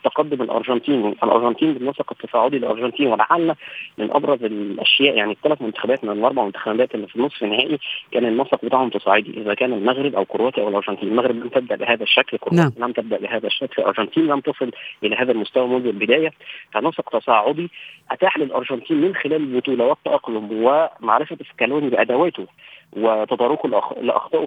تقدم 0.04 0.42
الأرجنتين 0.42 1.08
الأرجنتين 1.08 1.74
بالنسق 1.74 2.12
التصاعدي 2.12 2.58
للأرجنتين 2.58 3.06
ولعل 3.06 3.54
من 3.98 4.10
أبرز 4.10 4.44
الأشياء 4.44 5.16
يعني 5.16 5.32
الثلاث 5.32 5.62
منتخبات 5.62 6.04
من 6.04 6.10
الأربع 6.10 6.44
منتخبات 6.44 6.94
اللي 6.94 7.06
في 7.06 7.16
النصف 7.16 7.42
النهائي 7.42 7.78
كان 8.12 8.26
النسق 8.26 8.64
بتاعهم 8.64 8.88
تصاعدي 8.88 9.30
إذا 9.40 9.54
كان 9.54 9.72
المغرب 9.72 10.14
أو 10.14 10.24
كرواتيا 10.24 10.62
أو 10.62 10.68
الأرجنتين. 10.68 11.08
المغرب 11.08 11.36
لم 11.36 11.48
تبدأ 11.48 11.76
بهذا 11.76 12.02
الشكل 12.02 12.36
كرواتيا 12.36 12.72
نعم. 12.78 12.88
لم 12.88 12.92
تبدأ 12.92 13.18
بهذا 13.18 13.46
الشكل 13.46 13.82
الأرجنتين 13.82 14.26
لم 14.26 14.40
تصل 14.40 14.70
إلى 15.04 15.16
هذا 15.16 15.32
المستوى 15.32 15.68
منذ 15.68 15.86
البداية. 15.86 16.32
فنسق 16.72 17.18
تصاعدي 17.18 17.70
أتاح 18.10 18.38
للأرجنتين 18.38 19.00
من 19.00 19.14
خلال 19.14 19.36
البطوله 19.36 19.84
والتاقلم 19.84 20.48
ومعرفة 20.52 21.36
سكالوني 21.52 21.90
بأدواته 21.90 22.46
وتداركه 22.92 23.68
لاخطائه 24.00 24.46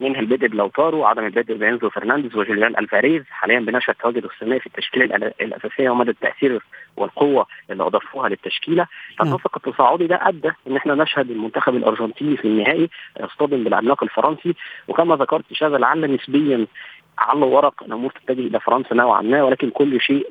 منها 0.00 0.20
البدء 0.20 0.46
بلاوتارو 0.46 0.98
وعدم 0.98 1.24
البدء 1.26 1.54
بإنزو 1.56 1.90
فرنانديز 1.90 2.36
وجوليان 2.36 2.76
ألفاريز. 2.78 3.22
حاليا 3.30 3.60
بنشهد 3.60 3.94
تواجد 3.94 4.24
الثنائي 4.24 4.60
في 4.60 4.66
التشكيلة 4.66 5.04
الأساسية 5.40 5.90
ومدى 5.90 6.10
التأثير 6.10 6.62
والقوة 6.96 7.46
اللي 7.70 7.82
أضافوها 7.82 8.28
للتشكيلة. 8.28 8.86
فالنسق 9.18 9.56
التصاعدي 9.56 10.06
ده 10.06 10.18
أدى 10.22 10.50
إن 10.66 10.76
إحنا 10.76 10.94
نشهد 10.94 11.30
المنتخب 11.30 11.76
الأرجنتيني 11.76 12.36
في 12.36 12.44
النهائي 12.44 12.90
يصطدم 13.20 13.64
بالعملاق 13.64 14.02
الفرنسي. 14.02 14.54
وكما 14.88 15.16
ذكرت 15.16 15.44
شاذ 15.52 15.68
لعل 15.76 16.14
نسبيا 16.14 16.66
على 17.18 17.38
الورق 17.38 17.82
الأمور 17.82 18.12
تتجه 18.26 18.40
إلى 18.40 18.60
فرنسا 18.60 18.94
نوعا 18.94 19.22
ما 19.22 19.42
ولكن 19.42 19.70
كل 19.70 20.00
شيء 20.00 20.26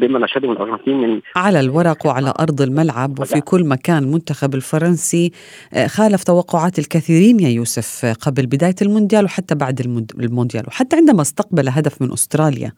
بما 0.00 0.18
نشهده 0.18 0.48
من 0.48 0.54
الأرجنتين 0.56 1.00
من 1.00 1.20
على 1.36 1.60
الورق 1.60 2.06
وعلى 2.06 2.34
أرض 2.40 2.60
الملعب 2.62 3.18
وفي 3.20 3.40
كل 3.40 3.64
مكان 3.64 4.02
المنتخب 4.02 4.54
الفرنسي 4.54 5.32
آه، 5.74 5.86
خالف 5.86 6.24
توقعات 6.24 6.78
الكثيرين 6.78 7.40
يا 7.40 7.48
يوسف 7.48 8.04
آه، 8.04 8.12
قبل 8.12 8.46
بداية 8.46 8.74
المونديال 8.82 9.24
وحتى 9.24 9.54
بعد 9.54 9.80
الموند- 9.80 10.12
المونديال 10.20 10.64
وحتى 10.68 10.96
عندما 10.96 11.22
استقبل 11.22 11.68
هدف 11.68 12.02
من 12.02 12.12
أستراليا 12.12 12.72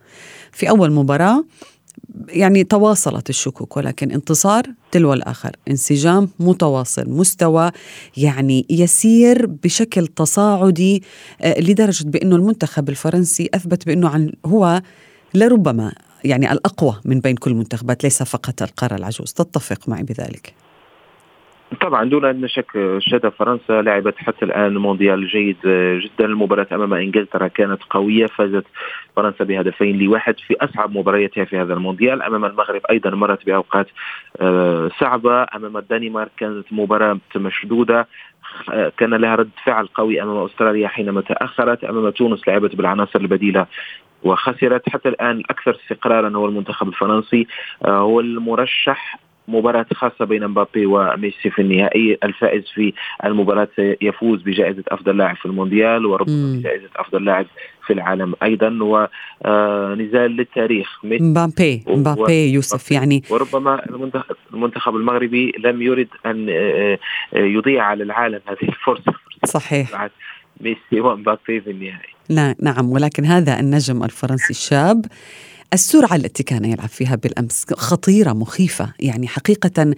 في 0.53 0.69
أول 0.71 0.93
مباراة. 0.93 1.45
يعني 2.29 2.65
تواصلت 2.65 3.31
الشكوك 3.31 3.77
ولكن 3.77 4.11
انتصار 4.11 4.63
تلو 4.93 5.13
الآخر. 5.13 5.57
انسجام 5.71 6.29
متواصل 6.39 7.11
مستوى 7.11 7.71
يعني 8.17 8.67
يسير 8.71 9.47
بشكل 9.47 10.07
تصاعدي 10.07 11.03
آه، 11.41 11.61
لدرجة 11.61 12.09
بأنه 12.09 12.37
المنتخب 12.37 12.89
الفرنسي 12.89 13.49
أثبت 13.55 13.87
بأنه 13.87 14.09
عن 14.09 14.33
هو 14.47 14.83
لربما 15.35 15.93
يعني 16.25 16.53
الأقوى 16.53 17.01
من 17.05 17.21
بين 17.21 17.37
كل 17.37 17.51
المنتخبات 17.51 18.05
ليس 18.05 18.23
فقط 18.23 18.63
القارة 18.63 18.95
العجوز. 18.97 19.33
تتفق 19.33 19.89
معي 19.89 20.03
بذلك. 20.03 20.64
طبعا 21.81 22.05
دون 22.05 22.25
ادنى 22.25 22.49
شك 22.49 22.99
شهد 22.99 23.29
فرنسا 23.29 23.83
لعبت 23.83 24.19
حتى 24.19 24.45
الآن 24.45 24.77
مونديال 24.77 25.27
جيد 25.29 25.57
جدا. 26.01 26.25
المباراة 26.25 26.67
أمام 26.73 26.95
إنجلترا 26.95 27.49
كانت 27.49 27.83
قوية 27.91 28.27
فازت 28.27 28.65
فرنسا 29.17 29.45
بهدفين 29.45 29.99
لواحد 29.99 30.39
في 30.39 30.57
أصعب 30.61 30.97
مبارياتها 30.97 31.45
في 31.45 31.59
هذا 31.59 31.75
المونديال. 31.75 32.23
أمام 32.23 32.45
المغرب 32.45 32.81
أيضا 32.91 33.11
مرت 33.11 33.47
بأوقات 33.47 33.87
آه، 34.41 34.91
صعبة. 35.01 35.47
أمام 35.57 35.77
الدنمارك 35.77 36.31
كانت 36.37 36.73
مباراة 36.73 37.19
مشدودة 37.37 38.09
آه، 38.73 38.93
كان 38.97 39.15
لها 39.15 39.35
رد 39.35 39.51
فعل 39.65 39.87
قوي 39.87 40.23
أمام 40.23 40.45
أستراليا 40.45 40.89
حينما 40.89 41.21
تأخرت. 41.21 41.85
أمام 41.85 42.11
تونس 42.11 42.49
لعبت 42.49 42.77
بالعناصر 42.77 43.21
البديلة 43.21 43.67
وخسرت. 44.23 44.89
حتى 44.89 45.09
الآن 45.09 45.39
الاكثر 45.39 45.79
استقرارا 45.83 46.37
هو 46.37 46.47
المنتخب 46.47 46.89
الفرنسي 46.89 47.47
آه، 47.85 47.99
هو 47.99 48.21
المرشح 48.21 49.19
مباراة 49.49 49.87
خاصة 49.95 50.25
بين 50.25 50.49
مبابي 50.49 50.87
وميسي 50.87 51.51
في 51.51 51.63
النهائي. 51.63 52.19
الفائز 52.25 52.65
في 52.75 52.93
المباراة 53.25 53.69
يفوز 53.79 54.43
بجائزة 54.43 54.85
أفضل 54.89 55.17
لاعب 55.17 55.37
في 55.37 55.47
المونديال 55.47 56.07
وربما. 56.07 56.59
بجائزة 56.59 56.89
أفضل 56.97 57.25
لاعب 57.25 57.47
في 57.87 57.93
العالم 57.93 58.35
أيضا. 58.43 58.69
ونزال 59.45 60.31
للتاريخ. 60.37 61.05
ميسي 61.05 61.25
مبابي 61.25 61.85
مبابي 61.89 62.53
يوسف 62.53 62.91
يعني 62.93 63.23
وربما 63.31 63.87
المنتخب, 64.53 64.97
المغربي 64.97 65.53
لم 65.59 65.83
يرد 65.83 66.09
أن 66.27 66.47
آه، 66.51 66.99
آه، 67.35 67.39
يضيع 67.39 67.85
على 67.85 68.03
العالم 68.03 68.41
هذه 68.47 68.69
الفرصة. 68.69 69.15
صحيح. 69.45 69.93
بعد 69.93 70.11
ميسي 70.61 71.01
ومبابي 71.01 71.61
في 71.61 71.71
النهائي. 71.71 72.14
لا 72.29 72.55
نعم 72.63 72.91
ولكن 72.91 73.25
هذا 73.25 73.61
النجم 73.61 74.05
الفرنسي 74.05 74.51
الشاب. 74.51 75.07
السرعة 75.73 76.17
التي 76.17 76.43
كان 76.43 76.65
يلعب 76.65 76.89
فيها 76.89 77.17
بالأمس 77.17 77.67
خطيرة 77.75 78.33
مخيفة. 78.33 78.93
يعني 79.01 79.29
حقيقة 79.29 79.95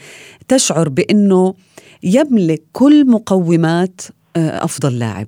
تشعر 0.48 0.88
بأنه 0.88 1.54
يملك 2.02 2.62
كل 2.72 3.06
مقومات 3.10 4.00
آه، 4.36 4.64
أفضل 4.64 4.98
لاعب. 4.98 5.26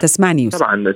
تسمعني 0.00 0.44
يوسف؟ 0.44 0.58
طبعا. 0.58 0.94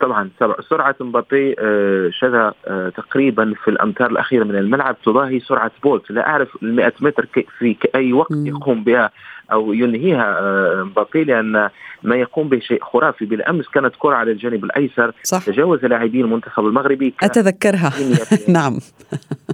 طبعا 0.00 0.30
سرعة- 0.40 1.02
مبابي 1.02 1.54
آه، 1.58 2.10
شذا 2.20 2.52
آه، 2.66 2.88
تقريبا 2.88 3.54
في 3.64 3.70
الأمتار 3.70 4.10
الأخيرة 4.10 4.44
من 4.44 4.56
الملعب. 4.56 4.96
تضاهي 5.04 5.40
سرعة 5.40 5.70
بولت. 5.82 6.10
لا 6.10 6.26
أعرف 6.26 6.48
ال 6.62 6.74
100 6.76 6.92
متر 7.00 7.26
في 7.58 7.76
أي 7.94 8.12
وقت. 8.12 8.30
يقوم 8.32 8.84
بها 8.84 9.10
أو 9.52 9.72
ينهيها 9.72 10.38
آه، 10.40 10.82
مبابي 10.84 11.24
لأن 11.24 11.68
ما 12.02 12.16
يقوم 12.16 12.48
به 12.48 12.58
شيء. 12.58 12.84
خرافي 12.84 13.24
بالأمس 13.26 13.68
كانت 13.68 13.94
كرة 13.98 14.14
على 14.14 14.30
الجانب 14.32 14.64
الأيسر. 14.64 15.12
صح. 15.22 15.44
تجاوز 15.46 15.84
لاعبي 15.84 16.20
المنتخب 16.20 16.66
المغربي. 16.66 17.10
كان 17.20 17.30
أتذكرها. 17.30 17.92
نعم. 18.48 18.78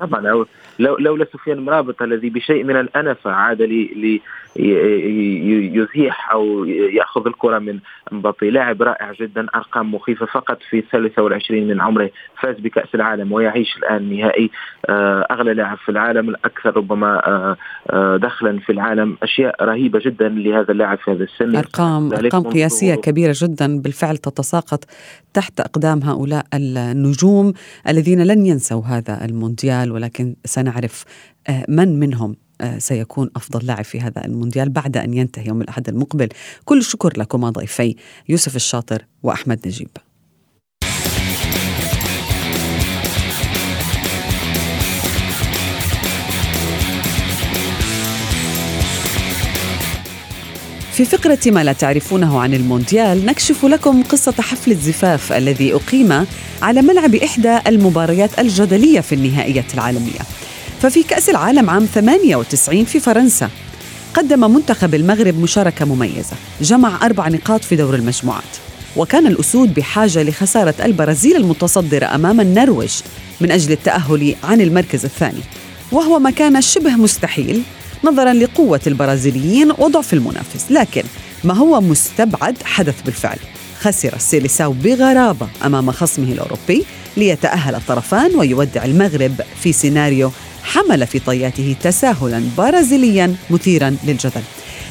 طبعا 0.00 0.20
لو 0.20 0.46
لو- 0.78 0.96
لولا 0.98 1.26
سفيان 1.32 1.60
مرابط 1.60 2.02
الذي 2.02 2.30
بشيء 2.30 2.64
من 2.64 2.76
الانفه 2.80 3.30
عاد 3.30 3.62
لي 3.62 4.20
يزيح 5.74 6.32
أو 6.32 6.64
يأخذ 6.64 7.26
الكرة 7.26 7.58
من 7.58 7.78
مبابي. 8.12 8.50
لاعب 8.50 8.82
رائع 8.82 9.12
جدا 9.12 9.46
أرقام 9.54 9.94
مخيفة 9.94 10.26
فقط 10.26 10.58
في 10.70 10.78
الثالثة 10.78 11.22
والعشرين 11.22 11.68
من 11.68 11.80
عمره. 11.80 12.10
فاز 12.40 12.56
بكأس 12.60 12.94
العالم 12.94 13.32
ويعيش 13.32 13.76
الآن 13.76 14.16
نهائي 14.16 14.50
آه، 14.88 15.26
أغلى 15.30 15.54
لاعب 15.54 15.76
في 15.78 15.88
العالم 15.88 16.28
الأكثر 16.28 16.76
ربما 16.76 17.22
آه، 17.90 18.16
دخلا 18.16 18.58
في 18.58 18.72
العالم. 18.72 19.16
أشياء 19.22 19.64
رهيبة. 19.64 19.79
جدا 19.88 20.28
لهذا 20.28 20.72
اللاعب 20.72 20.98
في 20.98 21.10
هذا 21.10 21.24
السن. 21.24 21.56
أرقام 21.56 22.02
منذ 22.08 22.50
قياسية 22.50 22.94
كبيرة 22.94 23.34
جدا 23.36 23.80
بالفعل 23.80 24.16
تتساقط 24.16 24.84
تحت 25.34 25.60
أقدام 25.60 26.02
هؤلاء 26.02 26.46
النجوم 26.54 27.52
الذين 27.88 28.22
لن 28.22 28.46
ينسوا 28.46 28.82
هذا 28.82 29.24
المونديال 29.24 29.92
ولكن 29.92 30.34
سنعرف 30.44 31.04
آه، 31.48 31.64
من 31.68 32.00
منهم 32.00 32.36
آه، 32.60 32.78
سيكون 32.78 33.30
أفضل 33.36 33.66
لاعب 33.66 33.84
في 33.84 34.00
هذا 34.00 34.24
المونديال 34.24 34.68
بعد 34.68 34.96
أن 34.96 35.14
ينتهي 35.14 35.46
يوم 35.46 35.62
الأحد 35.62 35.88
المقبل. 35.88 36.28
كل 36.64 36.78
الشكر 36.78 37.12
لكما 37.18 37.50
ضيفي 37.50 37.96
يوسف 38.28 38.56
الشاطر 38.56 39.04
وأحمد 39.22 39.60
نجيب. 39.66 39.88
في 51.00 51.06
فقرة 51.06 51.38
ما 51.46 51.64
لا 51.64 51.72
تعرفونه 51.72 52.40
عن 52.40 52.54
المونديال 52.54 53.26
نكشف 53.26 53.64
لكم 53.64 54.02
قصة 54.02 54.34
حفل 54.38 54.70
الزفاف 54.70 55.32
الذي 55.32 55.74
أقيم 55.74 56.26
على 56.62 56.82
ملعب 56.82 57.14
إحدى 57.14 57.58
المباريات 57.66 58.38
الجدلية 58.38 59.00
في 59.00 59.14
النهائيات 59.14 59.74
العالمية. 59.74 60.20
ففي 60.82 61.02
كأس 61.02 61.28
العالم 61.28 61.70
عام 61.70 61.86
98 61.94 62.84
في 62.84 63.00
فرنسا 63.00 63.50
قدم 64.14 64.54
منتخب 64.54 64.94
المغرب 64.94 65.38
مشاركة 65.38 65.84
مميزة 65.84 66.36
جمع 66.60 67.06
أربع 67.06 67.28
نقاط 67.28 67.64
في 67.64 67.76
دور 67.76 67.94
المجموعات. 67.94 68.56
وكان 68.96 69.26
الأسود 69.26 69.74
بحاجة 69.74 70.22
لخسارة 70.22 70.74
البرازيل 70.84 71.36
المتصدرة 71.36 72.06
أمام 72.06 72.40
النرويج 72.40 72.92
من 73.40 73.50
أجل 73.50 73.72
التأهل 73.72 74.34
عن 74.44 74.60
المركز 74.60 75.04
الثاني. 75.04 75.42
وهو 75.92 76.18
ما 76.18 76.30
كان 76.30 76.60
شبه 76.60 76.90
مستحيل 76.90 77.62
نظرا 78.04 78.32
لقوة 78.32 78.80
البرازيليين 78.86 79.72
وضعف 79.78 80.12
المنافس 80.14 80.70
لكن 80.70 81.02
ما 81.44 81.54
هو 81.54 81.80
مستبعد 81.80 82.56
حدث 82.64 83.02
بالفعل؟ 83.02 83.38
خسر 83.80 84.16
السيليساو 84.16 84.72
بغرابة 84.72 85.48
أمام 85.64 85.90
خصمه 85.90 86.32
الأوروبي 86.32 86.84
ليتأهل 87.16 87.74
الطرفان 87.74 88.36
ويودع 88.36 88.84
المغرب 88.84 89.34
في 89.62 89.72
سيناريو 89.72 90.30
حمل 90.62 91.06
في 91.06 91.18
طياته 91.18 91.76
تساهلا 91.82 92.42
برازيليا 92.58 93.34
مثيرا 93.50 93.96
للجدل. 94.04 94.42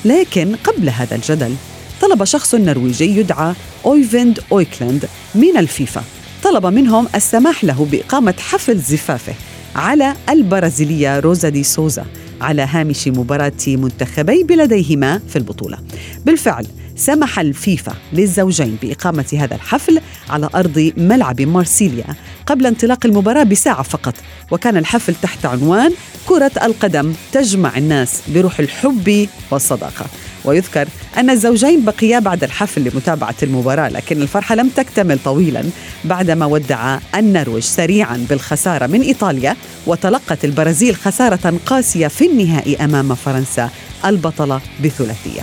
لكن 0.05 0.55
قبل 0.55 0.89
هذا 0.89 1.15
الجدل 1.15 1.55
طلب 2.01 2.23
شخص 2.23 2.55
نرويجي 2.55 3.19
يدعى 3.19 3.53
أويفند 3.85 4.39
أويكلاند 4.51 5.05
من 5.35 5.57
الفيفا. 5.57 6.03
طلب 6.43 6.65
منهم 6.65 7.07
السماح 7.15 7.63
له 7.63 7.87
بإقامة 7.91 8.33
حفل 8.39 8.79
زفافه 8.79 9.33
على 9.75 10.13
البرازيلية 10.29 11.19
روزا 11.19 11.49
دي 11.49 11.63
سوزا 11.63 12.05
على 12.41 12.61
هامش 12.61 13.07
مباراة 13.07 13.51
منتخبي 13.67 14.43
بلديهما 14.43 15.21
في 15.29 15.35
البطولة. 15.35 15.77
بالفعل 16.25 16.67
سمح 16.95 17.39
الفيفا 17.39 17.93
للزوجين 18.13 18.77
بإقامة 18.81 19.25
هذا 19.39 19.55
الحفل 19.55 20.01
على 20.29 20.49
أرض 20.55 20.91
ملعب 20.97 21.41
مارسيليا 21.41 22.05
قبل 22.45 22.65
انطلاق 22.65 23.05
المباراة 23.05 23.43
بساعة 23.43 23.81
فقط. 23.83 24.13
وكان 24.51 24.77
الحفل 24.77 25.15
تحت 25.15 25.45
عنوان 25.45 25.93
كرة 26.25 26.51
القدم 26.63 27.13
تجمع 27.31 27.77
الناس 27.77 28.21
بروح 28.27 28.59
الحب 28.59 29.27
والصداقة. 29.51 30.05
ويذكر 30.45 30.87
أن 31.19 31.29
الزوجين 31.29 31.85
بقيا 31.85 32.19
بعد 32.19 32.43
الحفل 32.43 32.81
لمتابعة 32.81 33.35
المباراة 33.43 33.89
لكن 33.89 34.21
الفرحة 34.21 34.55
لم 34.55 34.69
تكتمل 34.69 35.19
طويلا 35.25 35.63
بعدما 36.05 36.45
ودع 36.45 36.99
النرويج 37.15 37.63
سريعا 37.63 38.25
بالخسارة 38.29 38.87
من 38.87 39.01
إيطاليا 39.01 39.55
وتلقت 39.87 40.45
البرازيل 40.45 40.95
خسارة 40.95 41.59
قاسية 41.65 42.07
في 42.07 42.25
النهائي 42.25 42.77
أمام 42.83 43.15
فرنسا 43.15 43.69
البطلة 44.05 44.61
بثلاثية. 44.83 45.41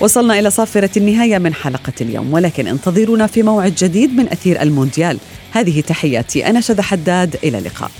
وصلنا 0.00 0.38
إلى 0.38 0.50
صافرة 0.50 0.90
النهاية 0.96 1.38
من 1.38 1.54
حلقة 1.54 1.92
اليوم 2.00 2.32
ولكن 2.32 2.66
انتظرونا 2.66 3.26
في 3.26 3.42
موعد 3.42 3.74
جديد 3.74 4.16
من 4.16 4.28
أثير 4.28 4.62
المونديال. 4.62 5.18
هذه 5.52 5.80
تحياتي 5.80 6.46
أنا 6.46 6.60
شذى 6.60 6.82
حداد 6.82 7.36
إلى 7.44 7.58
اللقاء. 7.58 7.90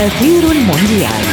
أثير 0.00 0.50
المونديال 0.50 1.24